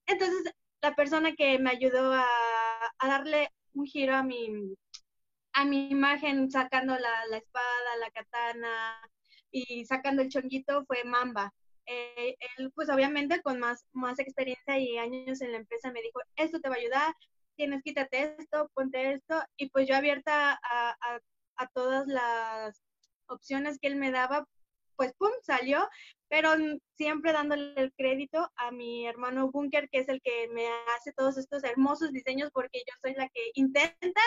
Entonces, 0.06 0.52
la 0.82 0.94
persona 0.96 1.34
que 1.36 1.58
me 1.60 1.70
ayudó 1.70 2.12
a, 2.12 2.26
a 2.98 3.08
darle 3.08 3.50
un 3.74 3.86
giro 3.86 4.16
a 4.16 4.24
mi, 4.24 4.74
a 5.52 5.64
mi 5.64 5.90
imagen, 5.90 6.50
sacando 6.50 6.98
la, 6.98 7.26
la 7.30 7.36
espada, 7.38 7.96
la 8.00 8.10
katana 8.10 9.10
y 9.52 9.84
sacando 9.86 10.22
el 10.22 10.30
chonguito, 10.30 10.84
fue 10.86 11.04
Mamba 11.04 11.52
eh, 11.86 12.36
él 12.58 12.72
pues 12.74 12.88
obviamente 12.88 13.42
con 13.42 13.58
más, 13.58 13.86
más 13.92 14.18
experiencia 14.18 14.78
y 14.78 14.98
años 14.98 15.40
en 15.40 15.52
la 15.52 15.58
empresa 15.58 15.90
me 15.92 16.02
dijo, 16.02 16.20
esto 16.36 16.60
te 16.60 16.68
va 16.68 16.76
a 16.76 16.78
ayudar, 16.78 17.14
tienes, 17.56 17.82
quítate 17.82 18.34
esto, 18.38 18.70
ponte 18.74 19.12
esto, 19.12 19.42
y 19.56 19.70
pues 19.70 19.88
yo 19.88 19.96
abierta 19.96 20.52
a, 20.52 20.90
a, 20.90 21.20
a 21.56 21.66
todas 21.68 22.06
las 22.06 22.82
opciones 23.26 23.78
que 23.78 23.88
él 23.88 23.96
me 23.96 24.10
daba, 24.10 24.46
pues 24.96 25.12
pum, 25.18 25.30
salió, 25.42 25.88
pero 26.28 26.50
siempre 26.96 27.32
dándole 27.32 27.74
el 27.76 27.92
crédito 27.94 28.50
a 28.56 28.70
mi 28.70 29.06
hermano 29.06 29.50
Bunker, 29.50 29.88
que 29.88 29.98
es 29.98 30.08
el 30.08 30.20
que 30.22 30.48
me 30.48 30.66
hace 30.96 31.12
todos 31.12 31.36
estos 31.36 31.64
hermosos 31.64 32.12
diseños, 32.12 32.50
porque 32.52 32.82
yo 32.86 32.94
soy 33.02 33.14
la 33.14 33.28
que 33.28 33.50
intenta 33.54 34.20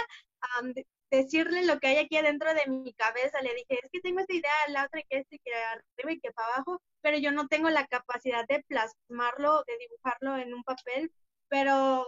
decirle 1.12 1.66
lo 1.66 1.80
que 1.80 1.88
hay 1.88 1.98
aquí 1.98 2.18
adentro 2.18 2.54
de 2.54 2.66
mi 2.68 2.94
cabeza. 2.94 3.42
Le 3.42 3.54
dije, 3.54 3.80
es 3.84 3.90
que 3.92 4.02
tengo 4.02 4.20
esta 4.20 4.34
idea, 4.34 4.52
la 4.70 4.86
otra 4.86 5.02
que 5.10 5.20
este, 5.20 5.40
que 5.44 5.54
arriba 5.54 6.12
y 6.14 6.20
que 6.20 6.32
para 6.32 6.56
abajo, 6.56 6.82
pero 7.02 7.18
yo 7.18 7.32
no 7.32 7.48
tengo 7.48 7.70
la 7.70 7.86
capacidad 7.88 8.46
de 8.48 8.64
plasmarlo, 8.68 9.64
de 9.68 9.78
dibujarlo 9.80 10.38
en 10.38 10.54
un 10.54 10.64
papel, 10.64 11.12
pero 11.50 12.06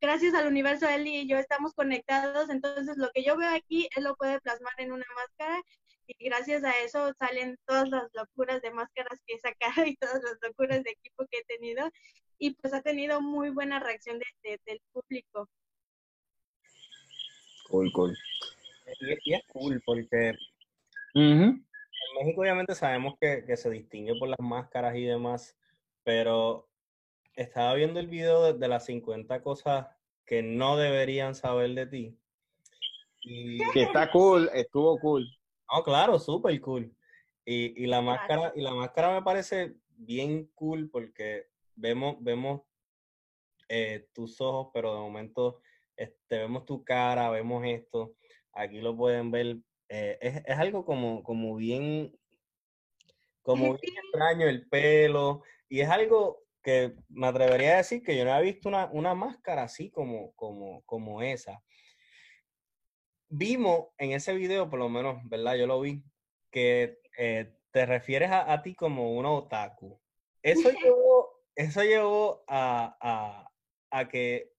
gracias 0.00 0.34
al 0.34 0.46
universo 0.46 0.88
él 0.88 1.06
y 1.06 1.26
yo 1.26 1.38
estamos 1.38 1.72
conectados, 1.74 2.50
entonces 2.50 2.96
lo 2.96 3.10
que 3.12 3.24
yo 3.24 3.36
veo 3.36 3.50
aquí, 3.50 3.88
él 3.96 4.04
lo 4.04 4.14
puede 4.16 4.40
plasmar 4.40 4.74
en 4.78 4.92
una 4.92 5.06
máscara 5.14 5.60
y 6.06 6.24
gracias 6.26 6.62
a 6.64 6.78
eso 6.80 7.12
salen 7.18 7.56
todas 7.66 7.88
las 7.88 8.08
locuras 8.12 8.62
de 8.62 8.70
máscaras 8.70 9.20
que 9.26 9.34
he 9.34 9.38
sacado 9.40 9.86
y 9.86 9.96
todas 9.96 10.22
las 10.22 10.36
locuras 10.42 10.82
de 10.84 10.90
equipo 10.90 11.26
que 11.30 11.38
he 11.38 11.44
tenido 11.44 11.90
y 12.38 12.54
pues 12.54 12.74
ha 12.74 12.82
tenido 12.82 13.20
muy 13.20 13.50
buena 13.50 13.80
reacción 13.80 14.18
de, 14.18 14.60
del 14.66 14.80
público. 14.92 15.48
Cool, 17.68 17.92
cool. 17.92 18.16
Y, 19.24 19.34
es 19.34 19.42
cool 19.48 19.82
porque 19.84 20.34
en 21.14 21.64
México 22.18 22.40
obviamente 22.40 22.74
sabemos 22.74 23.14
que, 23.20 23.44
que, 23.46 23.56
se 23.56 23.70
distingue 23.70 24.14
por 24.18 24.28
las 24.28 24.38
máscaras 24.38 24.96
y 24.96 25.04
demás, 25.04 25.56
pero 26.04 26.68
estaba 27.34 27.74
viendo 27.74 28.00
el 28.00 28.06
video 28.06 28.42
de, 28.44 28.58
de, 28.58 28.68
las 28.68 28.86
50 28.86 29.42
cosas 29.42 29.86
que 30.24 30.42
no 30.42 30.76
deberían 30.76 31.34
saber 31.34 31.74
de 31.74 31.86
ti. 31.86 32.18
Y... 33.22 33.58
Que 33.72 33.82
está 33.82 34.10
cool, 34.10 34.50
estuvo 34.54 34.98
cool. 35.00 35.26
No, 35.72 35.82
claro, 35.82 36.18
súper 36.18 36.60
cool. 36.60 36.94
Y, 37.44 37.82
y, 37.82 37.86
la 37.86 38.00
máscara, 38.00 38.52
y 38.54 38.60
la 38.60 38.74
máscara 38.74 39.12
me 39.14 39.22
parece 39.22 39.74
bien 39.96 40.50
cool 40.54 40.90
porque 40.90 41.46
vemos, 41.74 42.16
vemos 42.20 42.62
eh, 43.68 44.08
tus 44.12 44.40
ojos, 44.40 44.68
pero 44.72 44.94
de 44.94 45.00
momento 45.00 45.60
este, 45.96 46.38
vemos 46.38 46.66
tu 46.66 46.84
cara, 46.84 47.30
vemos 47.30 47.64
esto, 47.66 48.14
aquí 48.52 48.80
lo 48.80 48.96
pueden 48.96 49.30
ver, 49.30 49.58
eh, 49.88 50.18
es, 50.20 50.36
es, 50.44 50.58
algo 50.58 50.84
como, 50.84 51.22
como 51.22 51.56
bien, 51.56 52.16
como 53.42 53.76
bien 53.78 53.94
extraño 54.04 54.48
el 54.48 54.68
pelo, 54.68 55.42
y 55.68 55.80
es 55.80 55.88
algo 55.88 56.46
que 56.62 56.96
me 57.08 57.28
atrevería 57.28 57.74
a 57.74 57.76
decir 57.76 58.02
que 58.02 58.16
yo 58.16 58.24
no 58.24 58.32
había 58.32 58.52
visto 58.52 58.68
una, 58.68 58.86
una 58.86 59.14
máscara 59.14 59.62
así 59.62 59.88
como, 59.88 60.32
como, 60.32 60.82
como 60.82 61.22
esa. 61.22 61.62
Vimos 63.28 63.88
en 63.98 64.10
ese 64.10 64.34
video, 64.34 64.68
por 64.68 64.80
lo 64.80 64.88
menos, 64.88 65.20
¿verdad? 65.28 65.54
Yo 65.54 65.68
lo 65.68 65.80
vi, 65.80 66.02
que 66.50 66.98
eh, 67.18 67.54
te 67.70 67.86
refieres 67.86 68.30
a, 68.30 68.52
a, 68.52 68.62
ti 68.62 68.74
como 68.74 69.12
una 69.12 69.30
otaku. 69.30 70.00
Eso 70.42 70.70
llevó, 70.82 71.40
eso 71.54 71.84
llevó 71.84 72.42
a, 72.48 72.96
a, 73.00 73.52
a 73.90 74.08
que 74.08 74.55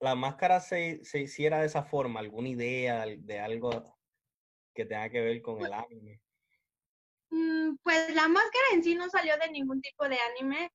la 0.00 0.14
máscara 0.14 0.60
se, 0.60 1.04
se, 1.04 1.20
hiciera 1.20 1.60
de 1.60 1.66
esa 1.66 1.82
forma, 1.82 2.20
alguna 2.20 2.48
idea 2.48 3.04
de 3.06 3.38
algo 3.38 3.70
que 4.74 4.86
tenga 4.86 5.10
que 5.10 5.20
ver 5.20 5.42
con 5.42 5.58
pues 5.58 5.68
el 5.68 5.74
anime. 5.74 6.20
Mm, 7.30 7.76
pues 7.82 8.14
la 8.14 8.28
máscara 8.28 8.66
en 8.72 8.82
sí 8.82 8.94
no 8.94 9.08
salió 9.10 9.36
de 9.38 9.50
ningún 9.50 9.80
tipo 9.80 10.08
de 10.08 10.18
anime, 10.18 10.72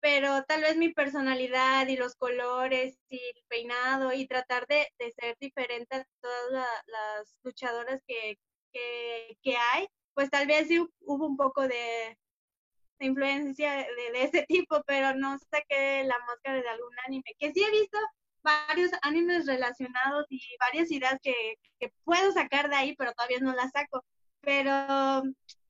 pero 0.00 0.44
tal 0.44 0.60
vez 0.60 0.76
mi 0.76 0.92
personalidad 0.92 1.88
y 1.88 1.96
los 1.96 2.14
colores 2.16 2.98
y 3.08 3.16
el 3.16 3.44
peinado 3.48 4.12
y 4.12 4.26
tratar 4.26 4.66
de, 4.66 4.86
de 4.98 5.10
ser 5.12 5.36
diferente 5.40 5.96
a 5.96 6.06
todas 6.20 6.52
la, 6.52 6.66
las 6.86 7.34
luchadoras 7.42 8.00
que, 8.06 8.38
que, 8.72 9.38
que, 9.42 9.56
hay, 9.56 9.88
pues 10.14 10.30
tal 10.30 10.46
vez 10.46 10.68
sí 10.68 10.78
hubo 11.00 11.26
un 11.26 11.36
poco 11.36 11.62
de, 11.66 12.18
de 12.98 13.06
influencia 13.06 13.72
de, 13.72 14.12
de, 14.12 14.22
ese 14.22 14.42
tipo, 14.48 14.82
pero 14.86 15.14
no 15.14 15.38
saqué 15.50 16.04
la 16.04 16.18
máscara 16.26 16.60
de 16.60 16.68
algún 16.68 16.94
anime, 17.06 17.34
que 17.38 17.52
sí 17.52 17.64
he 17.64 17.70
visto 17.70 17.98
varios 18.46 18.90
animes 19.02 19.46
relacionados 19.46 20.26
y 20.30 20.40
varias 20.60 20.90
ideas 20.90 21.18
que, 21.22 21.34
que, 21.80 21.92
puedo 22.04 22.32
sacar 22.32 22.70
de 22.70 22.76
ahí, 22.76 22.94
pero 22.96 23.12
todavía 23.12 23.38
no 23.40 23.54
las 23.54 23.72
saco. 23.72 24.04
Pero 24.40 24.72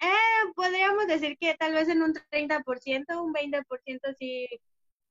eh, 0.01 0.53
podríamos 0.55 1.07
decir 1.07 1.39
que 1.39 1.55
tal 1.55 1.73
vez 1.73 1.89
en 1.89 2.03
un 2.03 2.13
30%, 2.13 3.23
un 3.23 3.33
20% 3.33 4.15
sí, 4.19 4.47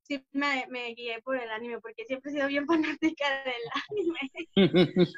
sí 0.03 0.23
me, 0.31 0.67
me 0.69 0.93
guié 0.93 1.21
por 1.23 1.37
el 1.37 1.49
anime, 1.49 1.79
porque 1.79 2.05
siempre 2.05 2.29
he 2.29 2.35
sido 2.35 2.47
bien 2.47 2.67
fanática 2.67 3.43
del 3.43 3.63
anime. 3.89 4.31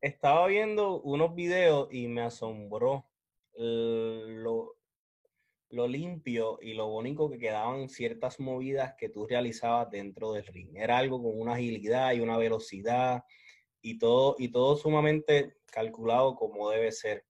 Estaba 0.00 0.46
viendo 0.46 1.02
unos 1.02 1.34
videos 1.34 1.92
y 1.92 2.08
me 2.08 2.22
asombró 2.22 3.06
lo, 3.54 4.74
lo 5.70 5.86
limpio 5.86 6.58
y 6.60 6.74
lo 6.74 6.88
bonito 6.88 7.30
que 7.30 7.38
quedaban 7.38 7.88
ciertas 7.88 8.40
movidas 8.40 8.94
que 8.98 9.08
tú 9.08 9.26
realizabas 9.26 9.90
dentro 9.90 10.32
del 10.32 10.46
ring. 10.46 10.76
Era 10.76 10.98
algo 10.98 11.22
con 11.22 11.40
una 11.40 11.54
agilidad 11.54 12.12
y 12.12 12.20
una 12.20 12.36
velocidad 12.36 13.24
y 13.80 13.98
todo, 13.98 14.36
y 14.38 14.50
todo 14.50 14.76
sumamente 14.76 15.56
calculado 15.66 16.34
como 16.34 16.70
debe 16.70 16.92
ser. 16.92 17.24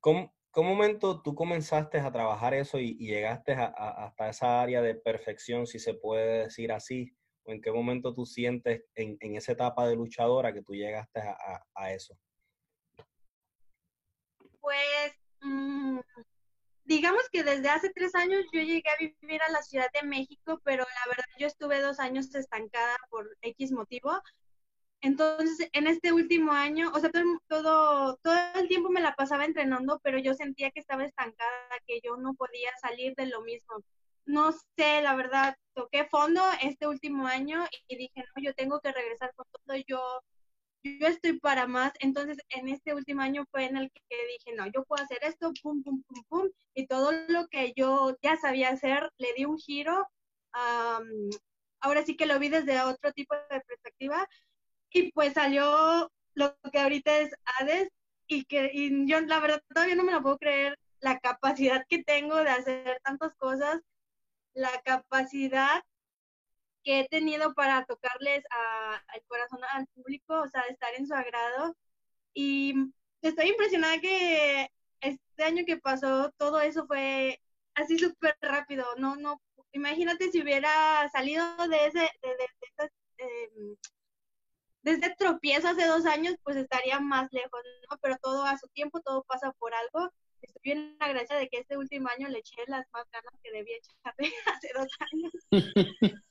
¿Cómo, 0.00 0.34
¿Qué 0.52 0.62
momento 0.62 1.22
tú 1.22 1.34
comenzaste 1.36 1.98
a 2.00 2.10
trabajar 2.10 2.54
eso 2.54 2.80
y, 2.80 2.96
y 2.98 3.06
llegaste 3.06 3.52
hasta 3.52 4.28
esa 4.28 4.60
área 4.60 4.82
de 4.82 4.96
perfección, 4.96 5.64
si 5.66 5.78
se 5.78 5.94
puede 5.94 6.44
decir 6.44 6.72
así? 6.72 7.14
¿O 7.44 7.52
en 7.52 7.60
qué 7.60 7.70
momento 7.70 8.12
tú 8.12 8.26
sientes 8.26 8.82
en, 8.96 9.16
en 9.20 9.36
esa 9.36 9.52
etapa 9.52 9.86
de 9.86 9.94
luchadora 9.94 10.52
que 10.52 10.62
tú 10.62 10.74
llegaste 10.74 11.20
a, 11.20 11.92
eso? 11.92 12.18
Pues 14.60 15.12
mmm, 15.40 16.00
digamos 16.90 17.22
que 17.30 17.44
desde 17.44 17.68
hace 17.68 17.90
tres 17.90 18.16
años 18.16 18.44
yo 18.52 18.60
llegué 18.62 18.90
a 18.90 18.96
vivir 18.98 19.40
a 19.42 19.52
la 19.52 19.62
Ciudad 19.62 19.86
de 19.94 20.06
México, 20.08 20.60
pero 20.64 20.82
la 20.82 21.08
verdad 21.08 21.24
yo 21.38 21.46
estuve 21.46 21.80
dos 21.80 22.00
años 22.00 22.34
estancada 22.34 22.96
por 23.10 23.28
X 23.42 23.70
motivo. 23.70 24.10
Entonces, 25.00 25.68
en 25.72 25.86
este 25.86 26.12
último 26.12 26.50
año, 26.52 26.90
o 26.92 26.98
sea, 26.98 27.10
todo, 27.48 28.16
todo, 28.22 28.34
el 28.56 28.66
tiempo 28.66 28.90
me 28.90 29.00
la 29.00 29.14
pasaba 29.14 29.44
entrenando, 29.44 30.00
pero 30.02 30.18
yo 30.18 30.34
sentía 30.34 30.72
que 30.72 30.80
estaba 30.80 31.04
estancada, 31.04 31.78
que 31.86 32.00
yo 32.02 32.16
no 32.16 32.34
podía 32.34 32.70
salir 32.82 33.14
de 33.14 33.26
lo 33.26 33.40
mismo. 33.42 33.84
No 34.26 34.52
sé, 34.52 35.00
la 35.02 35.14
verdad, 35.14 35.56
toqué 35.74 36.06
fondo 36.06 36.42
este 36.60 36.88
último 36.88 37.28
año 37.28 37.66
y 37.86 37.96
dije, 37.98 38.24
no, 38.34 38.42
yo 38.42 38.52
tengo 38.54 38.80
que 38.80 38.92
regresar 38.92 39.32
con 39.36 39.46
todo, 39.64 39.76
yo 39.86 40.00
yo 40.82 41.06
estoy 41.06 41.38
para 41.38 41.66
más. 41.66 41.92
Entonces, 42.00 42.38
en 42.50 42.68
este 42.68 42.94
último 42.94 43.22
año 43.22 43.44
fue 43.50 43.66
en 43.66 43.76
el 43.76 43.90
que 43.90 44.16
dije, 44.26 44.56
no, 44.56 44.66
yo 44.66 44.84
puedo 44.84 45.02
hacer 45.02 45.18
esto, 45.22 45.52
pum, 45.62 45.82
pum, 45.82 46.02
pum, 46.02 46.24
pum. 46.28 46.48
Y 46.80 46.86
todo 46.86 47.12
lo 47.28 47.46
que 47.48 47.74
yo 47.76 48.16
ya 48.22 48.36
sabía 48.36 48.70
hacer, 48.70 49.10
le 49.18 49.34
di 49.36 49.44
un 49.44 49.58
giro. 49.58 50.08
Um, 50.54 51.30
ahora 51.80 52.02
sí 52.04 52.16
que 52.16 52.24
lo 52.24 52.38
vi 52.38 52.48
desde 52.48 52.80
otro 52.80 53.12
tipo 53.12 53.34
de 53.34 53.60
perspectiva. 53.60 54.26
Y 54.90 55.12
pues 55.12 55.34
salió 55.34 56.10
lo 56.34 56.56
que 56.72 56.78
ahorita 56.78 57.18
es 57.18 57.34
Hades. 57.44 57.90
Y 58.26 58.44
que 58.46 58.70
y 58.72 59.06
yo, 59.06 59.20
la 59.20 59.40
verdad, 59.40 59.62
todavía 59.68 59.94
no 59.94 60.04
me 60.04 60.12
lo 60.12 60.22
puedo 60.22 60.38
creer 60.38 60.78
la 61.00 61.18
capacidad 61.18 61.84
que 61.86 62.02
tengo 62.02 62.36
de 62.36 62.50
hacer 62.50 62.98
tantas 63.04 63.34
cosas, 63.36 63.80
la 64.54 64.70
capacidad 64.82 65.82
que 66.82 67.00
he 67.00 67.08
tenido 67.08 67.52
para 67.54 67.84
tocarles 67.84 68.42
al 69.08 69.22
corazón 69.26 69.60
al 69.72 69.86
público, 69.88 70.40
o 70.40 70.48
sea, 70.48 70.62
estar 70.62 70.94
en 70.94 71.06
su 71.06 71.14
agrado. 71.14 71.76
Y 72.32 72.74
estoy 73.20 73.48
impresionada 73.48 74.00
que 74.00 74.70
este 75.00 75.44
año 75.44 75.64
que 75.66 75.78
pasó, 75.78 76.32
todo 76.36 76.60
eso 76.60 76.86
fue 76.86 77.40
así 77.74 77.98
súper 77.98 78.36
rápido. 78.40 78.84
No, 78.98 79.16
no, 79.16 79.40
imagínate 79.72 80.30
si 80.30 80.42
hubiera 80.42 81.08
salido 81.10 81.44
de 81.68 81.86
ese, 81.86 82.00
de, 82.00 82.86
em, 83.18 83.76
desde 84.82 85.14
tropiezo 85.16 85.68
hace 85.68 85.86
dos 85.86 86.06
años, 86.06 86.36
pues 86.42 86.56
estaría 86.56 87.00
más 87.00 87.28
lejos, 87.32 87.60
¿no? 87.90 87.98
Pero 88.02 88.16
todo 88.22 88.44
a 88.44 88.56
su 88.58 88.68
tiempo, 88.68 89.00
todo 89.00 89.24
pasa 89.24 89.52
por 89.58 89.72
algo. 89.74 90.12
Estoy 90.40 90.60
bien 90.62 90.96
agradecida 91.00 91.38
de 91.38 91.48
que 91.48 91.58
este 91.58 91.76
último 91.76 92.08
año 92.16 92.28
le 92.28 92.38
eché 92.38 92.62
las 92.66 92.86
más 92.92 93.04
ganas 93.10 93.34
que 93.42 93.52
debía 93.52 93.76
echarle 93.76 94.32
hace 94.46 94.68
dos 94.74 94.88
años. 95.12 95.32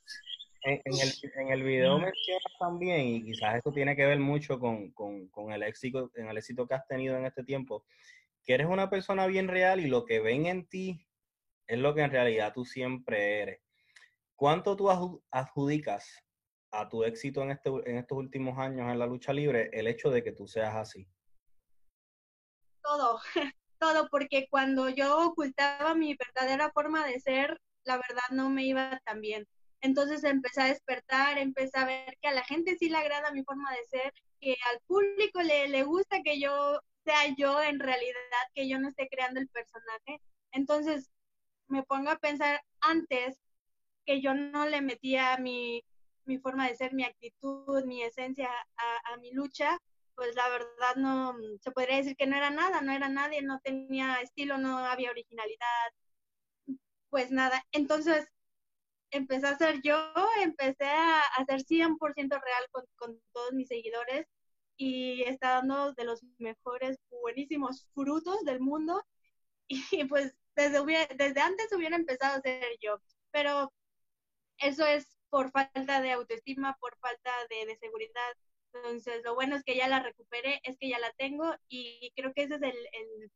en, 0.63 0.81
el, 0.85 1.31
en 1.35 1.51
el 1.51 1.63
video 1.63 1.99
mencionas 1.99 2.53
también, 2.59 3.01
y 3.07 3.23
quizás 3.23 3.55
esto 3.55 3.71
tiene 3.71 3.95
que 3.95 4.05
ver 4.05 4.19
mucho 4.19 4.59
con, 4.59 4.91
con, 4.91 5.51
el 5.51 5.63
éxito, 5.63 6.11
en 6.15 6.27
el 6.27 6.37
éxito 6.37 6.67
que 6.67 6.73
has 6.73 6.87
tenido 6.87 7.17
en 7.17 7.25
este 7.25 7.43
tiempo, 7.43 7.85
que 8.43 8.53
eres 8.53 8.67
una 8.67 8.89
persona 8.89 9.27
bien 9.27 9.47
real 9.47 9.79
y 9.79 9.87
lo 9.87 10.05
que 10.05 10.19
ven 10.19 10.45
en 10.45 10.67
ti 10.67 11.07
es 11.67 11.77
lo 11.77 11.93
que 11.93 12.01
en 12.01 12.11
realidad 12.11 12.53
tú 12.53 12.65
siempre 12.65 13.41
eres. 13.41 13.61
¿Cuánto 14.35 14.75
tú 14.75 14.89
adjudicas 15.31 16.23
a 16.71 16.87
tu 16.89 17.03
éxito 17.03 17.43
en, 17.43 17.51
este, 17.51 17.69
en 17.85 17.97
estos 17.97 18.17
últimos 18.17 18.57
años 18.57 18.91
en 18.91 18.99
la 18.99 19.05
lucha 19.05 19.33
libre 19.33 19.69
el 19.73 19.87
hecho 19.87 20.09
de 20.09 20.23
que 20.23 20.31
tú 20.31 20.47
seas 20.47 20.75
así? 20.75 21.07
Todo, 22.81 23.19
todo, 23.79 24.07
porque 24.09 24.47
cuando 24.49 24.89
yo 24.89 25.27
ocultaba 25.27 25.93
mi 25.93 26.15
verdadera 26.15 26.71
forma 26.71 27.05
de 27.05 27.19
ser, 27.19 27.59
la 27.83 27.97
verdad 27.97 28.29
no 28.31 28.49
me 28.49 28.65
iba 28.65 28.99
tan 29.05 29.21
bien. 29.21 29.45
Entonces 29.81 30.23
empecé 30.23 30.61
a 30.61 30.67
despertar, 30.67 31.37
empecé 31.37 31.77
a 31.77 31.85
ver 31.85 32.17
que 32.21 32.27
a 32.27 32.33
la 32.33 32.43
gente 32.43 32.75
sí 32.77 32.89
le 32.89 32.97
agrada 32.97 33.31
mi 33.31 33.43
forma 33.43 33.71
de 33.71 33.83
ser, 33.85 34.13
que 34.41 34.55
al 34.71 34.79
público 34.87 35.41
le, 35.41 35.69
le 35.69 35.83
gusta 35.83 36.21
que 36.23 36.39
yo 36.39 36.81
sea 37.03 37.33
yo 37.37 37.61
en 37.61 37.79
realidad, 37.79 38.19
que 38.53 38.67
yo 38.69 38.79
no 38.79 38.89
esté 38.89 39.07
creando 39.09 39.39
el 39.39 39.49
personaje. 39.49 40.21
Entonces 40.51 41.09
me 41.67 41.83
pongo 41.83 42.09
a 42.11 42.19
pensar 42.19 42.61
antes 42.81 43.39
que 44.05 44.21
yo 44.21 44.33
no 44.33 44.65
le 44.65 44.81
metía 44.81 45.37
mi, 45.37 45.83
mi 46.25 46.37
forma 46.39 46.67
de 46.67 46.75
ser, 46.75 46.93
mi 46.93 47.03
actitud, 47.03 47.83
mi 47.85 48.03
esencia 48.03 48.49
a, 48.49 49.13
a 49.13 49.17
mi 49.17 49.31
lucha, 49.31 49.77
pues 50.15 50.35
la 50.35 50.49
verdad 50.49 50.95
no, 50.97 51.33
se 51.61 51.71
podría 51.71 51.97
decir 51.97 52.17
que 52.17 52.27
no 52.27 52.35
era 52.35 52.49
nada, 52.49 52.81
no 52.81 52.91
era 52.91 53.07
nadie, 53.07 53.41
no 53.41 53.59
tenía 53.61 54.19
estilo, 54.21 54.57
no 54.57 54.77
había 54.79 55.11
originalidad, 55.11 55.91
pues 57.09 57.31
nada. 57.31 57.63
Entonces, 57.71 58.27
empecé 59.11 59.47
a 59.47 59.57
ser 59.57 59.81
yo, 59.81 59.97
empecé 60.41 60.85
a, 60.85 61.21
ser 61.47 61.61
100% 61.63 62.41
real 62.41 62.65
con, 62.97 63.19
todos 63.31 63.53
mis 63.53 63.67
seguidores 63.67 64.27
y 64.79 65.23
está 65.23 65.55
dando 65.55 65.91
de 65.93 66.05
los 66.05 66.23
mejores, 66.37 66.97
buenísimos 67.21 67.85
frutos 67.93 68.43
del 68.45 68.61
mundo. 68.61 69.03
Y 69.91 70.05
pues 70.05 70.33
desde, 70.55 70.83
desde 71.15 71.41
antes 71.41 71.71
hubiera 71.73 71.95
empezado 71.95 72.37
a 72.37 72.41
ser 72.41 72.63
yo, 72.81 72.99
pero 73.29 73.71
eso 74.57 74.83
es 74.87 75.15
por 75.29 75.51
falta 75.51 76.01
de 76.01 76.13
autoestima, 76.13 76.75
por 76.79 76.97
falta 76.97 77.31
de, 77.51 77.67
de 77.67 77.77
seguridad. 77.77 78.33
Entonces, 78.73 79.21
lo 79.23 79.35
bueno 79.35 79.55
es 79.55 79.63
que 79.63 79.75
ya 79.75 79.87
la 79.87 79.99
recuperé, 79.99 80.59
es 80.63 80.75
que 80.79 80.89
ya 80.89 80.97
la 80.97 81.11
tengo 81.17 81.53
y 81.67 82.11
creo 82.15 82.33
que 82.33 82.43
ese 82.43 82.55
es 82.55 82.61
el, 82.63 82.71
el, 82.71 83.31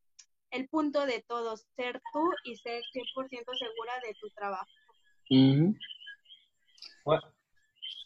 el 0.51 0.67
punto 0.69 1.06
de 1.06 1.23
todo, 1.27 1.56
ser 1.75 2.01
tú 2.13 2.32
y 2.45 2.56
ser 2.56 2.82
100% 2.82 3.53
segura 3.58 3.93
de 4.03 4.15
tu 4.15 4.29
trabajo 4.32 4.71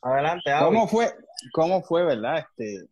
adelante. 0.01 0.51
¿Cómo 0.59 0.87
fue, 0.87 1.13
¿Cómo 1.53 1.81
fue, 1.83 2.03
verdad? 2.03 2.39
Este, 2.39 2.87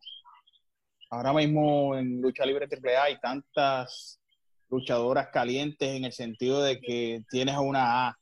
ahora 1.10 1.32
mismo 1.32 1.96
en 1.96 2.20
lucha 2.20 2.44
libre 2.44 2.66
AAA 2.66 3.04
hay 3.04 3.20
tantas 3.20 4.20
luchadoras 4.68 5.28
calientes 5.28 5.88
en 5.88 6.04
el 6.04 6.12
sentido 6.12 6.62
de 6.62 6.80
que 6.80 7.22
tienes 7.30 7.54
a 7.54 7.60
una 7.60 8.08
A, 8.08 8.18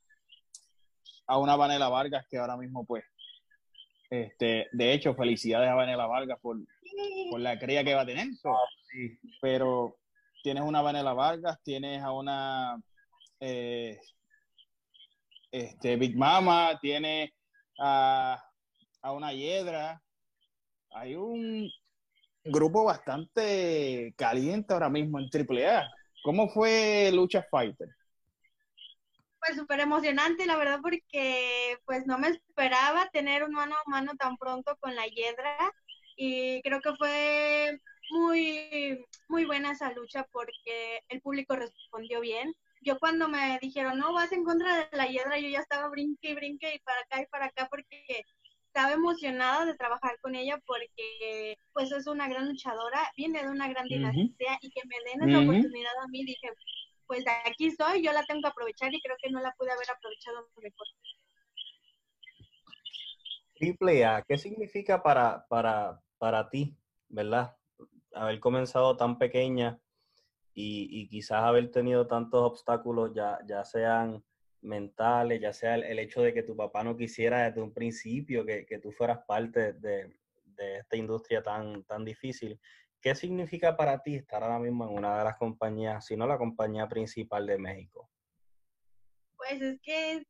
a 1.27 1.39
una 1.39 1.57
Vanela 1.57 1.89
Vargas 1.89 2.27
que 2.31 2.39
ahora 2.39 2.57
mismo 2.57 2.85
pues 2.85 3.05
este, 4.11 4.69
de 4.71 4.93
hecho, 4.93 5.15
felicidades 5.15 5.69
a 5.69 5.75
Vanela 5.75 6.07
Vargas 6.07 6.39
por, 6.41 6.57
por 7.31 7.41
la 7.41 7.59
cría 7.59 7.83
que 7.83 7.95
va 7.95 8.03
a 8.03 8.07
tener. 8.07 8.29
Pero 9.41 9.97
tienes 10.43 10.63
una 10.63 10.83
Vanela 10.83 11.13
Vargas, 11.13 11.59
tienes 11.65 12.01
a 12.03 12.13
una 12.13 12.81
eh, 13.41 13.99
este, 15.51 15.97
Big 15.97 16.17
Mama, 16.17 16.79
tiene 16.81 17.35
a, 17.79 18.41
una 19.03 19.33
hiedra. 19.33 20.01
Hay 20.93 21.17
un 21.17 21.69
grupo 22.45 22.85
bastante 22.85 24.15
caliente 24.17 24.73
ahora 24.73 24.89
mismo 24.89 25.19
en 25.19 25.29
AAA. 25.29 25.89
¿Cómo 26.23 26.49
fue 26.49 27.11
Lucha 27.13 27.47
Fighter? 27.51 27.89
Pues 29.41 29.59
súper 29.59 29.81
emocionante, 29.81 30.47
la 30.47 30.57
verdad, 30.57 30.81
porque 30.81 31.77
pues 31.85 32.07
no 32.07 32.19
me 32.19 32.29
esperaba 32.29 33.09
tener 33.11 33.45
un 33.45 33.53
mano 33.53 33.75
a 33.75 33.91
mano 33.91 34.13
tan 34.19 34.37
pronto 34.37 34.77
con 34.81 34.95
la 34.95 35.07
hiedra 35.07 35.57
y 36.17 36.63
creo 36.63 36.81
que 36.81 36.95
fue 36.95 37.79
muy, 38.11 39.05
muy 39.29 39.45
buena 39.45 39.73
esa 39.73 39.93
lucha 39.93 40.27
porque 40.33 41.01
el 41.09 41.21
público 41.21 41.57
respondió 41.57 42.21
bien 42.21 42.55
yo 42.85 42.99
cuando 42.99 43.29
me 43.29 43.59
dijeron, 43.61 43.99
no, 43.99 44.13
vas 44.13 44.31
en 44.33 44.45
contra 44.45 44.77
de 44.77 44.97
la 44.97 45.07
hiedra, 45.07 45.39
yo 45.39 45.49
ya 45.49 45.61
estaba 45.61 45.89
brinque 45.89 46.31
y 46.31 46.35
brinque 46.35 46.75
y 46.75 46.79
para 46.81 47.01
acá 47.01 47.23
y 47.23 47.27
para 47.27 47.47
acá 47.47 47.67
porque 47.71 48.25
estaba 48.75 48.93
emocionada 48.93 49.67
de 49.67 49.77
trabajar 49.77 50.19
con 50.21 50.35
ella 50.35 50.61
porque 50.67 51.57
pues 51.73 51.93
es 51.93 52.09
una 52.09 52.27
gran 52.27 52.49
luchadora, 52.49 53.09
viene 53.17 53.41
de 53.41 53.49
una 53.49 53.69
gran 53.69 53.87
dinastía 53.87 54.59
y 54.61 54.71
que 54.71 54.81
me 54.89 54.97
den 55.05 55.31
esa 55.31 55.43
oportunidad 55.43 55.93
a 56.03 56.09
mí, 56.09 56.25
dije, 56.25 56.49
pues 57.07 57.25
aquí 57.47 57.69
estoy, 57.69 58.03
yo 58.03 58.13
la 58.13 58.25
tengo 58.25 58.43
que 58.43 58.49
aprovechar 58.49 58.93
y 58.93 59.01
creo 59.01 59.17
que 59.23 59.31
no 59.31 59.41
la 59.41 59.53
pude 59.53 59.71
haber 59.71 59.89
aprovechado 59.89 60.49
mejor. 60.61 60.87
Triple 63.55 64.05
A, 64.05 64.23
¿qué 64.27 64.37
significa 64.37 65.01
para, 65.01 65.47
para, 65.47 66.01
para 66.19 66.51
ti, 66.51 66.77
verdad? 67.09 67.57
Haber 68.13 68.41
comenzado 68.41 68.97
tan 68.97 69.19
pequeña 69.19 69.79
y, 70.53 71.09
quizás 71.09 71.45
haber 71.45 71.71
tenido 71.71 72.09
tantos 72.09 72.43
obstáculos, 72.43 73.13
ya, 73.15 73.39
ya 73.47 73.65
sean 73.65 74.25
mentales, 74.65 75.41
ya 75.41 75.53
sea 75.53 75.77
el, 75.77 75.99
hecho 75.99 76.23
de 76.23 76.33
que 76.33 76.43
tu 76.43 76.57
papá 76.57 76.83
no 76.83 76.97
quisiera 76.97 77.49
desde 77.49 77.61
un 77.61 77.73
principio 77.73 78.45
que, 78.45 78.67
tú 78.83 78.91
fueras 78.91 79.21
parte 79.27 79.75
de, 79.75 80.17
esta 80.57 80.97
industria 80.97 81.43
tan, 81.43 81.85
tan 81.85 82.05
difícil. 82.05 82.59
¿Qué 83.01 83.15
significa 83.15 83.77
para 83.77 84.03
ti 84.03 84.15
estar 84.15 84.43
ahora 84.43 84.59
mismo 84.59 84.89
en 84.89 84.95
una 84.95 85.19
de 85.19 85.25
las 85.25 85.37
compañías, 85.37 86.07
si 86.07 86.17
no 86.17 86.27
la 86.27 86.39
compañía 86.39 86.89
principal 86.89 87.47
de 87.47 87.59
México? 87.59 88.09
Pues 89.37 89.61
es 89.61 89.81
que 89.83 90.13
es 90.13 90.27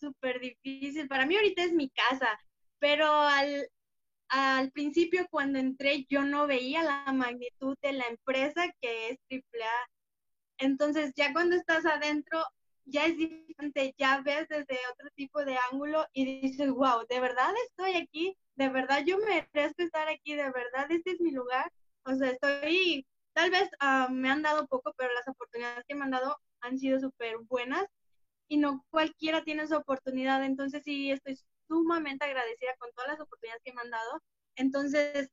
súper 0.00 0.40
difícil. 0.40 1.06
Para 1.06 1.26
mí 1.26 1.36
ahorita 1.36 1.62
es 1.62 1.72
mi 1.72 1.88
casa, 1.90 2.38
pero 2.78 3.06
al, 3.06 3.68
al 4.28 4.72
principio 4.72 5.26
cuando 5.30 5.58
entré 5.58 6.06
yo 6.08 6.24
no 6.24 6.46
veía 6.46 6.82
la 6.82 7.12
magnitud 7.12 7.76
de 7.82 7.92
la 7.92 8.06
empresa 8.06 8.64
que 8.80 9.10
es 9.10 9.18
AAA. 9.30 9.88
Entonces 10.58 11.12
ya 11.14 11.32
cuando 11.32 11.56
estás 11.56 11.86
adentro 11.86 12.42
ya 12.90 13.06
es 13.06 13.16
diferente, 13.16 13.94
ya 13.98 14.20
ves 14.22 14.48
desde 14.48 14.78
otro 14.92 15.08
tipo 15.14 15.44
de 15.44 15.56
ángulo 15.70 16.06
y 16.12 16.40
dices, 16.40 16.70
wow, 16.70 17.06
de 17.08 17.20
verdad 17.20 17.52
estoy 17.68 17.96
aquí, 17.96 18.36
de 18.56 18.68
verdad 18.68 19.02
yo 19.06 19.18
merezco 19.18 19.82
estar 19.82 20.08
aquí, 20.08 20.34
de 20.34 20.50
verdad 20.50 20.90
este 20.90 21.12
es 21.12 21.20
mi 21.20 21.30
lugar. 21.32 21.72
O 22.04 22.14
sea, 22.14 22.30
estoy, 22.30 23.06
tal 23.32 23.50
vez 23.50 23.68
ah, 23.80 24.08
me 24.10 24.30
han 24.30 24.42
dado 24.42 24.66
poco, 24.66 24.92
pero 24.96 25.12
las 25.14 25.28
oportunidades 25.28 25.84
que 25.88 25.94
me 25.94 26.04
han 26.04 26.10
dado 26.10 26.38
han 26.60 26.78
sido 26.78 26.98
súper 27.00 27.38
buenas 27.48 27.86
y 28.48 28.58
no 28.58 28.84
cualquiera 28.90 29.42
tiene 29.44 29.62
esa 29.64 29.78
oportunidad. 29.78 30.44
Entonces 30.44 30.82
sí, 30.84 31.10
estoy 31.10 31.38
sumamente 31.68 32.24
agradecida 32.24 32.74
con 32.78 32.90
todas 32.92 33.12
las 33.12 33.20
oportunidades 33.20 33.62
que 33.64 33.72
me 33.72 33.82
han 33.82 33.90
dado. 33.90 34.22
Entonces, 34.56 35.30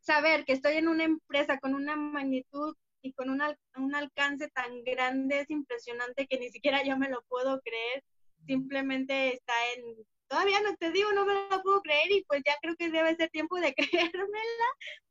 saber 0.00 0.44
que 0.44 0.52
estoy 0.52 0.76
en 0.76 0.88
una 0.88 1.04
empresa 1.04 1.58
con 1.58 1.74
una 1.74 1.96
magnitud 1.96 2.76
y 3.06 3.12
con 3.12 3.30
un 3.30 3.94
alcance 3.94 4.48
tan 4.48 4.82
grande 4.82 5.40
es 5.40 5.50
impresionante 5.50 6.26
que 6.26 6.38
ni 6.38 6.50
siquiera 6.50 6.82
yo 6.84 6.96
me 6.98 7.08
lo 7.08 7.22
puedo 7.28 7.60
creer. 7.60 8.02
Simplemente 8.46 9.34
está 9.34 9.54
en, 9.76 9.96
todavía 10.28 10.60
no 10.60 10.74
te 10.76 10.90
digo, 10.90 11.12
no 11.12 11.24
me 11.24 11.34
lo 11.34 11.62
puedo 11.62 11.80
creer 11.82 12.10
y 12.10 12.24
pues 12.24 12.42
ya 12.44 12.56
creo 12.60 12.74
que 12.76 12.90
debe 12.90 13.14
ser 13.14 13.30
tiempo 13.30 13.56
de 13.60 13.74
creérmela 14.14 14.68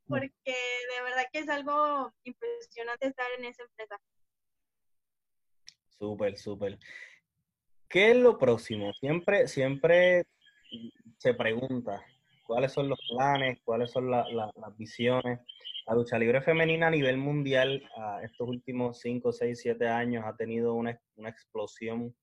porque 0.08 0.30
de 0.46 1.02
verdad 1.02 1.26
que 1.32 1.40
es 1.40 1.48
algo 1.48 2.12
impresionante 2.24 3.08
estar 3.08 3.26
en 3.38 3.44
esa 3.46 3.62
empresa. 3.62 3.98
Súper, 5.98 6.36
súper. 6.36 6.78
¿Qué 7.88 8.10
es 8.10 8.16
lo 8.16 8.36
próximo? 8.36 8.92
Siempre, 8.94 9.48
siempre 9.48 10.26
se 11.18 11.34
pregunta 11.34 12.04
cuáles 12.44 12.72
son 12.72 12.88
los 12.88 13.00
planes, 13.08 13.58
cuáles 13.64 13.90
son 13.90 14.10
las 14.10 14.76
visiones. 14.76 15.40
La 15.86 15.94
lucha 15.94 16.18
libre 16.18 16.40
femenina 16.40 16.88
a 16.88 16.90
nivel 16.90 17.16
mundial, 17.16 17.82
estos 18.22 18.48
últimos 18.48 19.00
5, 19.00 19.32
6, 19.32 19.60
7 19.60 19.88
años, 19.88 20.24
ha 20.26 20.36
tenido 20.36 20.74
una, 20.74 20.98
explosión 21.16 22.14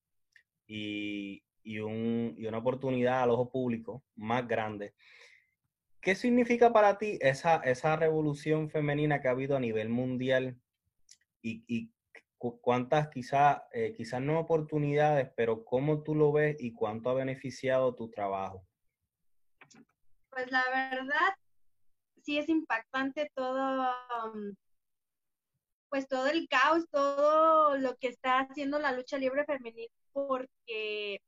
y 0.67 1.43
y, 1.63 1.79
un, 1.79 2.35
y 2.37 2.45
una 2.45 2.59
oportunidad 2.59 3.23
al 3.23 3.31
ojo 3.31 3.49
público 3.49 4.03
más 4.15 4.47
grande. 4.47 4.93
¿Qué 6.01 6.15
significa 6.15 6.73
para 6.73 6.97
ti 6.97 7.17
esa, 7.21 7.57
esa 7.57 7.95
revolución 7.95 8.69
femenina 8.69 9.21
que 9.21 9.29
ha 9.29 9.31
habido 9.31 9.55
a 9.55 9.61
nivel 9.61 9.89
mundial 9.89 10.57
y, 11.41 11.63
y 11.67 11.91
cuántas 12.37 13.07
quizás 13.07 13.61
eh, 13.71 13.93
quizás 13.95 14.21
no 14.21 14.37
oportunidades, 14.37 15.31
pero 15.37 15.63
cómo 15.63 16.03
tú 16.03 16.13
lo 16.13 16.33
ves 16.33 16.57
y 16.59 16.73
cuánto 16.73 17.09
ha 17.09 17.13
beneficiado 17.13 17.95
tu 17.95 18.09
trabajo? 18.09 18.67
Pues 20.29 20.51
la 20.51 20.63
verdad, 20.69 21.33
sí 22.23 22.37
es 22.37 22.49
impactante 22.49 23.29
todo, 23.35 23.93
mm, 24.33 24.51
pues 25.89 26.07
todo 26.07 26.27
el 26.27 26.47
caos, 26.47 26.85
todo 26.91 27.77
lo 27.77 27.95
que 27.97 28.07
está 28.07 28.39
haciendo 28.39 28.79
la 28.79 28.91
lucha 28.91 29.17
libre 29.17 29.45
femenina, 29.45 29.93
porque 30.11 31.21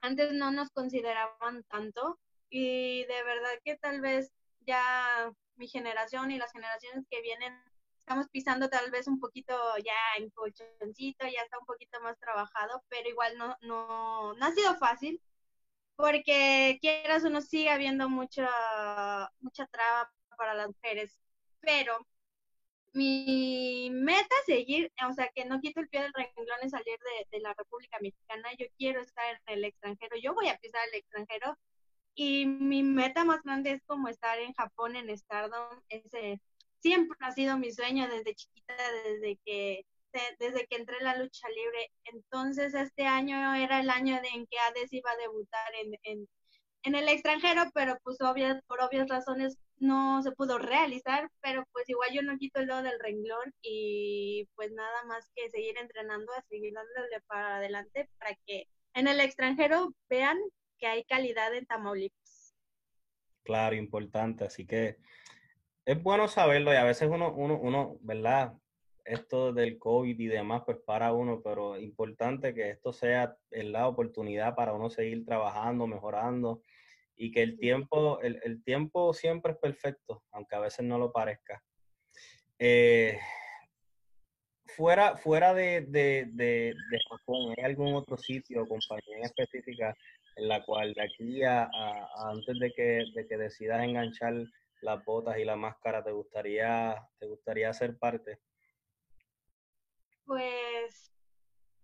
antes 0.00 0.32
no 0.32 0.50
nos 0.52 0.70
consideraban 0.70 1.64
tanto 1.64 2.18
y 2.50 3.04
de 3.04 3.22
verdad 3.24 3.50
que 3.64 3.76
tal 3.76 4.00
vez 4.00 4.30
ya 4.60 5.32
mi 5.56 5.68
generación 5.68 6.30
y 6.30 6.38
las 6.38 6.52
generaciones 6.52 7.04
que 7.10 7.22
vienen 7.22 7.54
estamos 7.98 8.28
pisando 8.28 8.68
tal 8.68 8.90
vez 8.90 9.06
un 9.06 9.20
poquito 9.20 9.54
ya 9.78 9.94
en 10.18 10.30
colchoncito, 10.30 11.26
ya 11.26 11.42
está 11.42 11.58
un 11.58 11.66
poquito 11.66 12.00
más 12.00 12.18
trabajado, 12.18 12.82
pero 12.88 13.08
igual 13.08 13.38
no, 13.38 13.56
no, 13.60 14.34
no 14.34 14.46
ha 14.46 14.52
sido 14.52 14.74
fácil, 14.78 15.20
porque 16.00 16.78
quieras 16.80 17.24
uno 17.24 17.40
sigue 17.40 17.70
habiendo 17.70 18.08
mucha, 18.08 18.48
mucha 19.40 19.66
traba 19.66 20.10
para 20.36 20.54
las 20.54 20.68
mujeres, 20.68 21.18
pero 21.60 21.98
mi 22.92 23.88
meta 23.92 24.34
es 24.40 24.46
seguir, 24.46 24.92
o 25.08 25.12
sea, 25.12 25.30
que 25.34 25.44
no 25.44 25.60
quito 25.60 25.80
el 25.80 25.88
pie 25.88 26.02
del 26.02 26.12
renglón 26.12 26.58
en 26.62 26.70
salir 26.70 26.98
de, 26.98 27.36
de, 27.36 27.40
la 27.40 27.54
República 27.54 27.98
Mexicana, 28.00 28.48
yo 28.58 28.66
quiero 28.78 29.00
estar 29.00 29.24
en 29.46 29.58
el 29.58 29.64
extranjero, 29.64 30.16
yo 30.20 30.34
voy 30.34 30.48
a 30.48 30.58
pisar 30.58 30.80
el 30.88 30.98
extranjero 30.98 31.56
y 32.14 32.46
mi 32.46 32.82
meta 32.82 33.24
más 33.24 33.42
grande 33.42 33.72
es 33.72 33.82
como 33.86 34.08
estar 34.08 34.38
en 34.40 34.52
Japón, 34.54 34.96
en 34.96 35.16
Stardom, 35.16 35.80
ese 35.88 36.40
siempre 36.80 37.16
ha 37.20 37.32
sido 37.32 37.58
mi 37.58 37.70
sueño 37.72 38.08
desde 38.08 38.34
chiquita, 38.34 38.74
desde 39.04 39.38
que 39.44 39.86
desde 40.38 40.66
que 40.66 40.76
entré 40.76 40.96
en 40.98 41.04
la 41.04 41.16
lucha 41.16 41.48
libre. 41.48 41.90
Entonces 42.04 42.74
este 42.74 43.06
año 43.06 43.54
era 43.54 43.80
el 43.80 43.90
año 43.90 44.20
en 44.34 44.46
que 44.46 44.58
Hades 44.58 44.92
iba 44.92 45.10
a 45.10 45.16
debutar 45.16 45.74
en, 45.82 45.92
en, 46.02 46.28
en 46.82 46.94
el 46.94 47.08
extranjero, 47.08 47.64
pero 47.74 47.98
pues 48.02 48.20
obvias, 48.20 48.62
por 48.66 48.80
obvias 48.82 49.08
razones 49.08 49.58
no 49.78 50.22
se 50.22 50.32
pudo 50.32 50.58
realizar, 50.58 51.30
pero 51.40 51.64
pues 51.72 51.88
igual 51.88 52.10
yo 52.12 52.22
no 52.22 52.36
quito 52.36 52.60
el 52.60 52.66
dedo 52.66 52.82
del 52.82 53.00
renglón 53.00 53.54
y 53.62 54.46
pues 54.54 54.72
nada 54.72 55.04
más 55.04 55.30
que 55.34 55.50
seguir 55.50 55.76
entrenando, 55.78 56.32
a 56.32 56.42
seguir 56.42 56.74
dándole 56.74 57.20
para 57.26 57.56
adelante 57.56 58.08
para 58.18 58.36
que 58.46 58.66
en 58.94 59.08
el 59.08 59.20
extranjero 59.20 59.94
vean 60.08 60.38
que 60.78 60.86
hay 60.86 61.04
calidad 61.04 61.54
en 61.54 61.66
Tamaulipas. 61.66 62.54
Claro, 63.42 63.74
importante, 63.74 64.44
así 64.44 64.66
que 64.66 64.96
es 65.84 66.02
bueno 66.02 66.28
saberlo 66.28 66.72
y 66.72 66.76
a 66.76 66.84
veces 66.84 67.08
uno, 67.10 67.32
uno, 67.32 67.58
uno, 67.58 67.96
¿verdad? 68.00 68.52
Esto 69.04 69.52
del 69.52 69.78
COVID 69.78 70.18
y 70.18 70.26
demás, 70.26 70.62
pues 70.64 70.78
para 70.84 71.12
uno, 71.12 71.40
pero 71.42 71.78
importante 71.78 72.54
que 72.54 72.70
esto 72.70 72.92
sea 72.92 73.36
la 73.50 73.88
oportunidad 73.88 74.54
para 74.54 74.72
uno 74.72 74.90
seguir 74.90 75.24
trabajando, 75.24 75.86
mejorando 75.86 76.62
y 77.16 77.30
que 77.32 77.42
el 77.42 77.58
tiempo, 77.58 78.20
el, 78.20 78.40
el 78.44 78.62
tiempo 78.64 79.12
siempre 79.12 79.52
es 79.52 79.58
perfecto, 79.58 80.22
aunque 80.32 80.56
a 80.56 80.60
veces 80.60 80.86
no 80.86 80.98
lo 80.98 81.12
parezca. 81.12 81.62
Eh, 82.58 83.18
fuera 84.66 85.16
fuera 85.16 85.52
de, 85.52 85.82
de, 85.82 86.26
de, 86.32 86.74
de, 86.90 86.98
Japón, 87.10 87.54
¿hay 87.56 87.64
algún 87.64 87.94
otro 87.94 88.16
sitio 88.16 88.62
o 88.62 88.68
compañía 88.68 89.24
específica 89.24 89.94
en 90.36 90.48
la 90.48 90.64
cual 90.64 90.94
de 90.94 91.02
aquí 91.02 91.42
a, 91.42 91.64
a 91.64 92.30
antes 92.30 92.58
de 92.58 92.72
que, 92.72 93.04
de 93.14 93.26
que 93.26 93.36
decidas 93.36 93.82
enganchar 93.82 94.34
las 94.80 95.04
botas 95.04 95.38
y 95.38 95.44
la 95.44 95.56
máscara, 95.56 96.02
¿te 96.02 96.12
gustaría, 96.12 96.96
te 97.18 97.26
gustaría 97.26 97.72
ser 97.72 97.98
parte? 97.98 98.38
Pues 100.24 101.10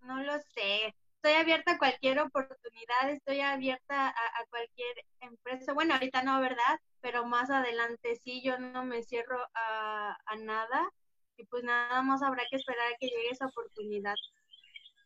no 0.02 0.22
lo 0.22 0.38
sé. 0.54 0.94
Estoy 1.16 1.32
abierta 1.40 1.72
a 1.72 1.78
cualquier 1.78 2.20
oportunidad, 2.20 3.10
estoy 3.10 3.40
abierta 3.40 4.08
a, 4.08 4.44
cualquier 4.50 5.04
empresa. 5.20 5.72
Bueno, 5.72 5.94
ahorita 5.94 6.22
no, 6.22 6.40
¿verdad? 6.40 6.78
Pero 7.00 7.26
más 7.26 7.50
adelante 7.50 8.14
sí, 8.16 8.42
yo 8.44 8.58
no 8.58 8.84
me 8.84 9.02
cierro 9.02 9.40
a, 9.54 10.16
a 10.24 10.36
nada 10.36 10.88
y 11.36 11.44
pues 11.46 11.64
nada 11.64 12.02
más 12.02 12.22
habrá 12.22 12.44
que 12.50 12.56
esperar 12.56 12.92
a 12.92 12.96
que 12.98 13.08
llegue 13.08 13.30
esa 13.30 13.46
oportunidad. 13.46 14.14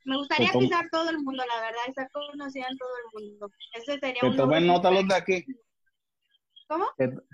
Me 0.04 0.16
gustaría 0.16 0.50
pisar 0.52 0.88
todo 0.90 1.10
el 1.10 1.18
mundo, 1.18 1.44
la 1.46 1.60
verdad, 1.60 1.82
estar 1.86 2.10
conocida 2.10 2.66
en 2.68 2.78
todo 2.78 2.90
el 2.96 3.22
mundo. 3.22 3.50
Ese 3.74 3.98
sería 3.98 4.20
que 4.20 4.36
tomen 4.36 4.66
nota 4.66 4.90
los 4.90 5.06
de 5.06 5.14
aquí. 5.14 5.44
¿Cómo? 6.68 6.86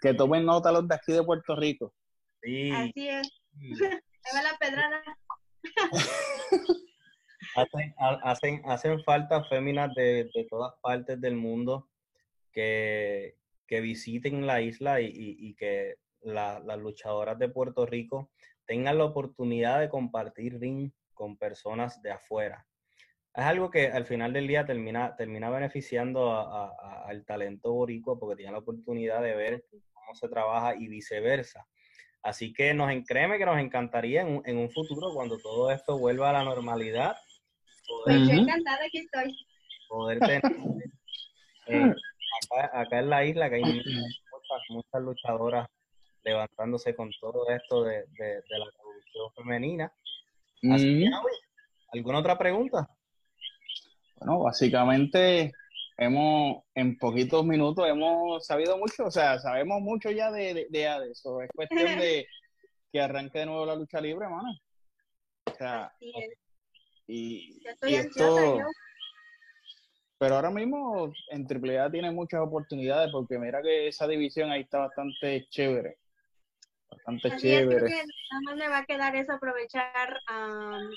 Que, 0.02 0.14
tomen 0.14 0.44
nota 0.44 0.72
los 0.72 0.88
de 0.88 0.94
aquí 0.94 1.12
de 1.12 1.22
Puerto 1.22 1.54
Rico. 1.54 1.94
Sí. 2.42 2.70
Así 2.72 3.08
es. 3.08 3.28
Ahí 4.24 4.34
va 4.34 4.42
la 4.42 4.56
pedrada. 4.58 5.02
hacen, 7.56 7.94
hacen, 7.98 8.62
hacen 8.66 9.02
falta 9.04 9.44
féminas 9.44 9.94
de, 9.94 10.30
de, 10.34 10.44
todas 10.48 10.74
partes 10.82 11.20
del 11.20 11.36
mundo 11.36 11.88
que, 12.52 13.36
que 13.66 13.80
visiten 13.80 14.46
la 14.46 14.60
isla 14.60 15.00
y, 15.00 15.10
y, 15.12 15.54
que 15.54 15.96
la, 16.22 16.60
las 16.60 16.78
luchadoras 16.78 17.38
de 17.38 17.48
Puerto 17.48 17.86
Rico 17.86 18.30
tengan 18.66 18.98
la 18.98 19.04
oportunidad 19.04 19.80
de 19.80 19.88
compartir 19.88 20.58
ring 20.58 20.90
con 21.14 21.36
personas 21.36 22.02
de 22.02 22.10
afuera 22.10 22.66
es 23.36 23.44
algo 23.44 23.70
que 23.70 23.88
al 23.88 24.06
final 24.06 24.32
del 24.32 24.48
día 24.48 24.64
termina, 24.64 25.14
termina 25.14 25.50
beneficiando 25.50 26.32
al 26.32 27.24
talento 27.26 27.70
boricua 27.70 28.18
porque 28.18 28.36
tiene 28.36 28.52
la 28.52 28.58
oportunidad 28.58 29.22
de 29.22 29.34
ver 29.34 29.64
cómo 29.92 30.14
se 30.14 30.28
trabaja 30.28 30.74
y 30.74 30.88
viceversa. 30.88 31.66
Así 32.26 32.52
que 32.52 32.74
nos 32.74 32.90
créeme 33.06 33.38
que 33.38 33.46
nos 33.46 33.60
encantaría 33.60 34.22
en, 34.22 34.42
en 34.46 34.58
un 34.58 34.68
futuro, 34.68 35.14
cuando 35.14 35.38
todo 35.38 35.70
esto 35.70 35.96
vuelva 35.96 36.30
a 36.30 36.32
la 36.32 36.42
normalidad, 36.42 37.16
poder, 37.86 38.18
pues 38.18 38.28
yo 38.28 38.42
encantada 38.42 38.80
que 38.90 38.98
estoy. 38.98 39.46
Poder 39.88 40.18
tener 40.18 40.42
eh, 41.68 41.94
acá, 42.72 42.98
en 42.98 43.10
la 43.10 43.24
isla 43.24 43.48
que 43.48 43.54
hay 43.54 43.62
muchas, 43.62 44.60
muchas 44.70 45.02
luchadoras 45.02 45.68
levantándose 46.24 46.96
con 46.96 47.12
todo 47.20 47.48
esto 47.48 47.84
de, 47.84 48.04
de, 48.18 48.42
la 48.48 48.66
revolución 48.76 49.32
femenina. 49.36 49.92
Así 50.72 50.98
que, 50.98 51.10
¿alguna 51.92 52.18
otra 52.18 52.36
pregunta? 52.36 52.88
Bueno, 54.16 54.40
básicamente 54.40 55.52
hemos, 55.96 56.64
en 56.74 56.96
poquitos 56.98 57.44
minutos 57.44 57.88
hemos 57.88 58.44
sabido 58.46 58.76
mucho, 58.78 59.06
o 59.06 59.10
sea, 59.10 59.38
sabemos 59.38 59.80
mucho 59.80 60.10
ya 60.10 60.30
de, 60.30 60.54
de, 60.54 60.66
de 60.70 61.10
eso. 61.10 61.40
Es 61.42 61.50
cuestión 61.54 61.98
de 61.98 62.26
que 62.92 63.00
arranque 63.00 63.40
de 63.40 63.46
nuevo 63.46 63.66
la 63.66 63.76
lucha 63.76 64.00
libre, 64.00 64.26
hermano. 64.26 64.48
O 65.46 65.54
sea, 65.54 65.92
y, 67.06 67.62
y 67.82 67.94
esto, 67.94 68.60
pero 70.18 70.36
ahora 70.36 70.50
mismo 70.50 71.12
en 71.30 71.46
AAA 71.46 71.90
tiene 71.90 72.10
muchas 72.10 72.40
oportunidades 72.40 73.12
porque 73.12 73.38
mira 73.38 73.62
que 73.62 73.88
esa 73.88 74.06
división 74.06 74.50
ahí 74.50 74.62
está 74.62 74.78
bastante 74.78 75.46
chévere. 75.50 75.98
Bastante 76.88 77.36
chévere. 77.36 77.90
nada 77.90 78.42
más 78.44 78.56
me 78.56 78.68
va 78.68 78.78
a 78.78 78.86
quedar 78.86 79.14
es 79.14 79.28
aprovechar 79.28 80.18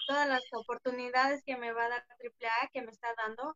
todas 0.08 0.28
las 0.28 0.42
oportunidades 0.54 1.44
que 1.46 1.58
me 1.58 1.74
va 1.74 1.86
a 1.86 1.90
dar 1.90 2.06
AAA, 2.24 2.70
que 2.72 2.82
me 2.82 2.92
está 2.92 3.10
dando. 3.18 3.56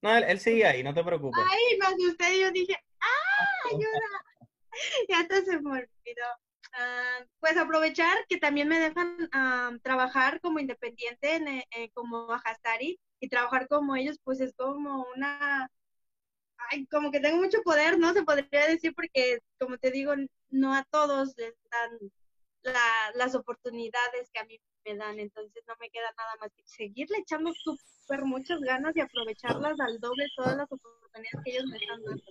No, 0.00 0.16
él, 0.16 0.40
sigue 0.40 0.64
ahí, 0.64 0.82
no 0.82 0.94
te 0.94 1.02
preocupes. 1.02 1.42
Ay, 1.48 1.78
me 1.78 1.86
asusté 1.86 2.36
y 2.36 2.40
yo 2.40 2.50
dije, 2.52 2.76
¡ah, 3.00 3.68
ayuda! 3.70 4.24
ya 5.08 5.20
hasta 5.20 5.42
se 5.44 5.60
me 5.60 5.70
olvidó. 5.70 6.26
pues 7.40 7.56
aprovechar 7.56 8.16
que 8.28 8.38
también 8.38 8.68
me 8.68 8.78
dejan 8.78 9.80
trabajar 9.82 10.40
como 10.40 10.60
independiente 10.60 11.34
en, 11.34 11.48
eh, 11.48 11.90
como 11.94 12.32
Ajastari 12.32 13.00
y 13.20 13.28
trabajar 13.28 13.66
como 13.68 13.96
ellos, 13.96 14.18
pues 14.22 14.40
es 14.40 14.54
como 14.54 15.06
una 15.16 15.68
ay, 16.70 16.86
como 16.86 17.10
que 17.10 17.20
tengo 17.20 17.38
mucho 17.38 17.62
poder, 17.62 17.98
¿no? 17.98 18.12
Se 18.12 18.22
podría 18.22 18.66
decir 18.66 18.94
porque, 18.94 19.40
como 19.58 19.78
te 19.78 19.90
digo, 19.90 20.12
no 20.50 20.74
a 20.74 20.84
todos 20.84 21.34
les 21.36 21.54
dan 21.70 22.12
las 23.14 23.34
oportunidades 23.34 24.30
que 24.32 24.40
a 24.40 24.44
mí 24.44 24.58
me 24.88 24.96
dan, 24.96 25.18
entonces 25.18 25.62
no 25.66 25.74
me 25.80 25.90
queda 25.90 26.12
nada 26.16 26.34
más 26.40 26.50
que 26.54 26.62
seguirle 26.64 27.18
echando 27.18 27.52
súper 27.52 28.24
muchas 28.24 28.60
ganas 28.60 28.96
y 28.96 29.00
aprovecharlas 29.00 29.78
al 29.80 29.98
doble 30.00 30.26
todas 30.36 30.56
las 30.56 30.66
oportunidades 30.70 31.30
que 31.44 31.50
ellos 31.50 31.64
me 31.66 31.76
están 31.76 32.02
dando. 32.04 32.22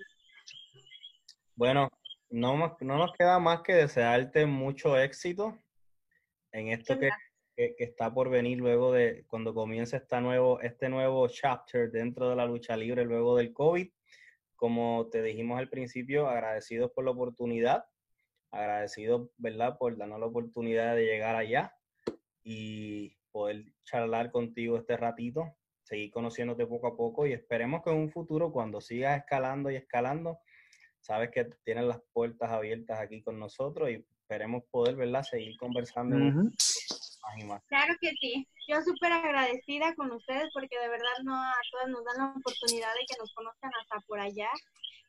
Bueno, 1.56 1.89
no, 2.30 2.78
no 2.80 2.98
nos 2.98 3.13
queda 3.13 3.39
más 3.39 3.62
que 3.62 3.74
desearte 3.74 4.46
mucho 4.46 4.98
éxito 4.98 5.58
en 6.52 6.70
esto 6.70 6.98
que, 6.98 7.10
que, 7.56 7.76
que, 7.76 7.84
está 7.84 8.13
por 8.13 8.30
venir 8.30 8.58
luego 8.58 8.91
de 8.91 9.26
cuando 9.28 9.54
comience 9.54 9.98
esta 9.98 10.22
nuevo, 10.22 10.60
este 10.62 10.89
nuevo 10.89 11.28
chapter 11.28 11.91
dentro 11.91 12.30
de 12.30 12.36
la 12.36 12.46
lucha 12.46 12.76
libre 12.76 13.06
luego 13.06 13.38
del 13.38 13.54
COVID. 13.54 13.89
Como 14.56 15.08
te 15.12 15.22
dijimos 15.22 15.60
al 15.60 15.70
principio, 15.70 16.28
agradecidos 16.28 16.91
por 16.91 17.06
la 17.06 17.12
oportunidad, 17.12 17.86
agradecidos, 18.50 19.30
¿verdad?, 19.38 19.78
por 19.78 19.98
darnos 19.98 20.20
la 20.20 20.26
oportunidad 20.26 20.96
de 20.96 21.06
llegar 21.06 21.36
allá 21.36 21.77
y 22.50 23.14
poder 23.30 23.66
charlar 23.84 24.32
contigo 24.32 24.78
este 24.78 24.96
ratito. 24.96 25.58
seguir 25.84 26.12
conociéndote 26.12 26.66
poco 26.66 26.88
a 26.88 26.96
poco 26.96 27.28
y 27.28 27.34
esperemos 27.34 27.82
que 27.84 27.90
en 27.90 27.98
un 27.98 28.10
futuro, 28.10 28.52
cuando 28.52 28.80
sigas 28.80 29.18
escalando 29.20 29.70
y 29.70 29.76
escalando, 29.76 30.40
sabes 31.02 31.30
que 31.32 31.50
tienes 31.66 31.86
las 31.86 32.00
puertas 32.14 32.50
abiertas 32.50 33.00
aquí 33.00 33.22
con 33.22 33.38
nosotros 33.38 33.90
y 33.90 34.06
esperemos 34.22 34.64
poder, 34.72 34.96
¿verdad?, 34.96 35.24
seguir 35.24 35.58
conversando 35.58 36.16
más 36.18 36.54
y 37.38 37.44
más. 37.44 37.62
Claro 37.68 37.94
que 38.00 38.12
sí. 38.20 38.48
Yo 38.70 38.82
súper 38.82 39.12
agradecida 39.12 39.94
con 39.96 40.12
ustedes 40.12 40.48
porque 40.54 40.78
de 40.80 40.90
verdad 40.90 41.18
no 41.24 41.36
a 41.36 41.54
todas 41.72 41.90
nos 41.90 42.04
dan 42.06 42.18
la 42.18 42.34
oportunidad 42.38 42.94
de 42.94 43.06
que 43.10 43.20
nos 43.20 43.34
conozcan 43.34 43.72
hasta 43.82 44.00
por 44.08 44.20
allá. 44.20 44.50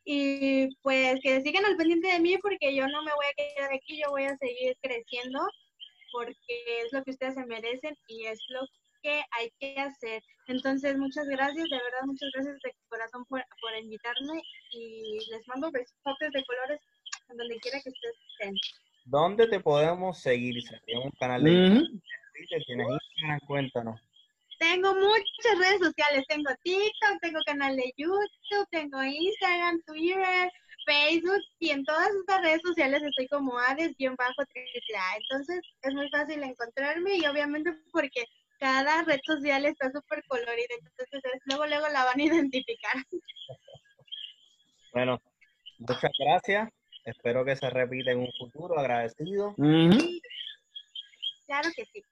Y 0.05 0.68
pues 0.83 1.20
que 1.22 1.40
sigan 1.42 1.64
al 1.64 1.77
pendiente 1.77 2.09
de 2.09 2.20
mí 2.20 2.37
porque 2.38 2.74
yo 2.74 2.87
no 2.88 3.03
me 3.03 3.12
voy 3.12 3.27
a 3.27 3.35
quedar 3.37 3.72
aquí, 3.72 4.01
yo 4.01 4.11
voy 4.11 4.24
a 4.24 4.37
seguir 4.38 4.77
creciendo 4.81 5.40
porque 6.12 6.82
es 6.84 6.92
lo 6.92 7.02
que 7.04 7.10
ustedes 7.12 7.34
se 7.34 7.46
merecen 7.46 7.96
y 8.06 8.26
es 8.26 8.40
lo 8.48 8.60
que 9.02 9.22
hay 9.38 9.50
que 9.60 9.76
hacer. 9.80 10.22
Entonces, 10.46 10.96
muchas 10.96 11.26
gracias, 11.26 11.68
de 11.68 11.76
verdad, 11.76 12.06
muchas 12.06 12.30
gracias 12.34 12.56
de 12.62 12.74
corazón 12.88 13.24
por, 13.26 13.44
por 13.60 13.76
invitarme 13.76 14.42
y 14.72 15.18
les 15.30 15.46
mando 15.48 15.70
besos 15.70 15.94
de 16.04 16.44
colores 16.44 16.80
en 17.28 17.36
donde 17.36 17.58
quiera 17.58 17.80
que 17.82 17.90
ustedes 17.90 18.16
estén. 18.32 18.54
¿Dónde 19.04 19.46
te 19.46 19.60
podemos 19.60 20.20
seguir? 20.20 20.62
¿Tienes 20.84 21.04
un 21.04 21.10
canal 21.12 21.42
de 21.42 21.50
Twitter? 21.50 22.62
¿Tienes 22.66 22.86
Instagram? 22.88 23.40
Cuéntanos. 23.46 24.00
Tengo 24.58 24.92
muchas 24.94 25.58
redes 25.58 25.78
sociales. 25.78 26.24
Tengo 26.28 26.50
TikTok, 26.62 27.20
tengo 27.20 27.40
canal 27.46 27.76
de 27.76 27.92
YouTube, 27.96 28.68
tengo 28.70 29.02
Instagram, 29.02 29.80
Twitter, 29.86 30.50
Facebook 30.88 31.42
y 31.59 31.70
en 31.70 31.85
todas 31.85 32.09
estas 32.20 32.40
redes 32.40 32.62
sociales 32.62 33.03
estoy 33.03 33.29
como 33.29 33.59
Ades-triple 33.59 34.16
Entonces 35.20 35.61
es 35.83 35.94
muy 35.94 36.09
fácil 36.09 36.42
encontrarme 36.42 37.16
y 37.16 37.27
obviamente 37.27 37.74
porque 37.92 38.24
cada 38.59 39.03
red 39.05 39.20
social 39.24 39.66
está 39.66 39.90
súper 39.92 40.24
colorida, 40.27 40.74
entonces 40.81 41.22
luego, 41.44 41.66
luego 41.66 41.88
la 41.88 42.05
van 42.05 42.20
a 42.20 42.24
identificar. 42.24 42.94
Bueno, 44.92 45.20
muchas 45.79 46.11
gracias. 46.18 46.70
Espero 47.05 47.44
que 47.44 47.55
se 47.57 47.68
repita 47.70 48.11
en 48.11 48.20
un 48.20 48.33
futuro. 48.38 48.79
Agradecido. 48.79 49.55
Claro 51.46 51.70
que 51.77 51.85
sí. 51.85 52.03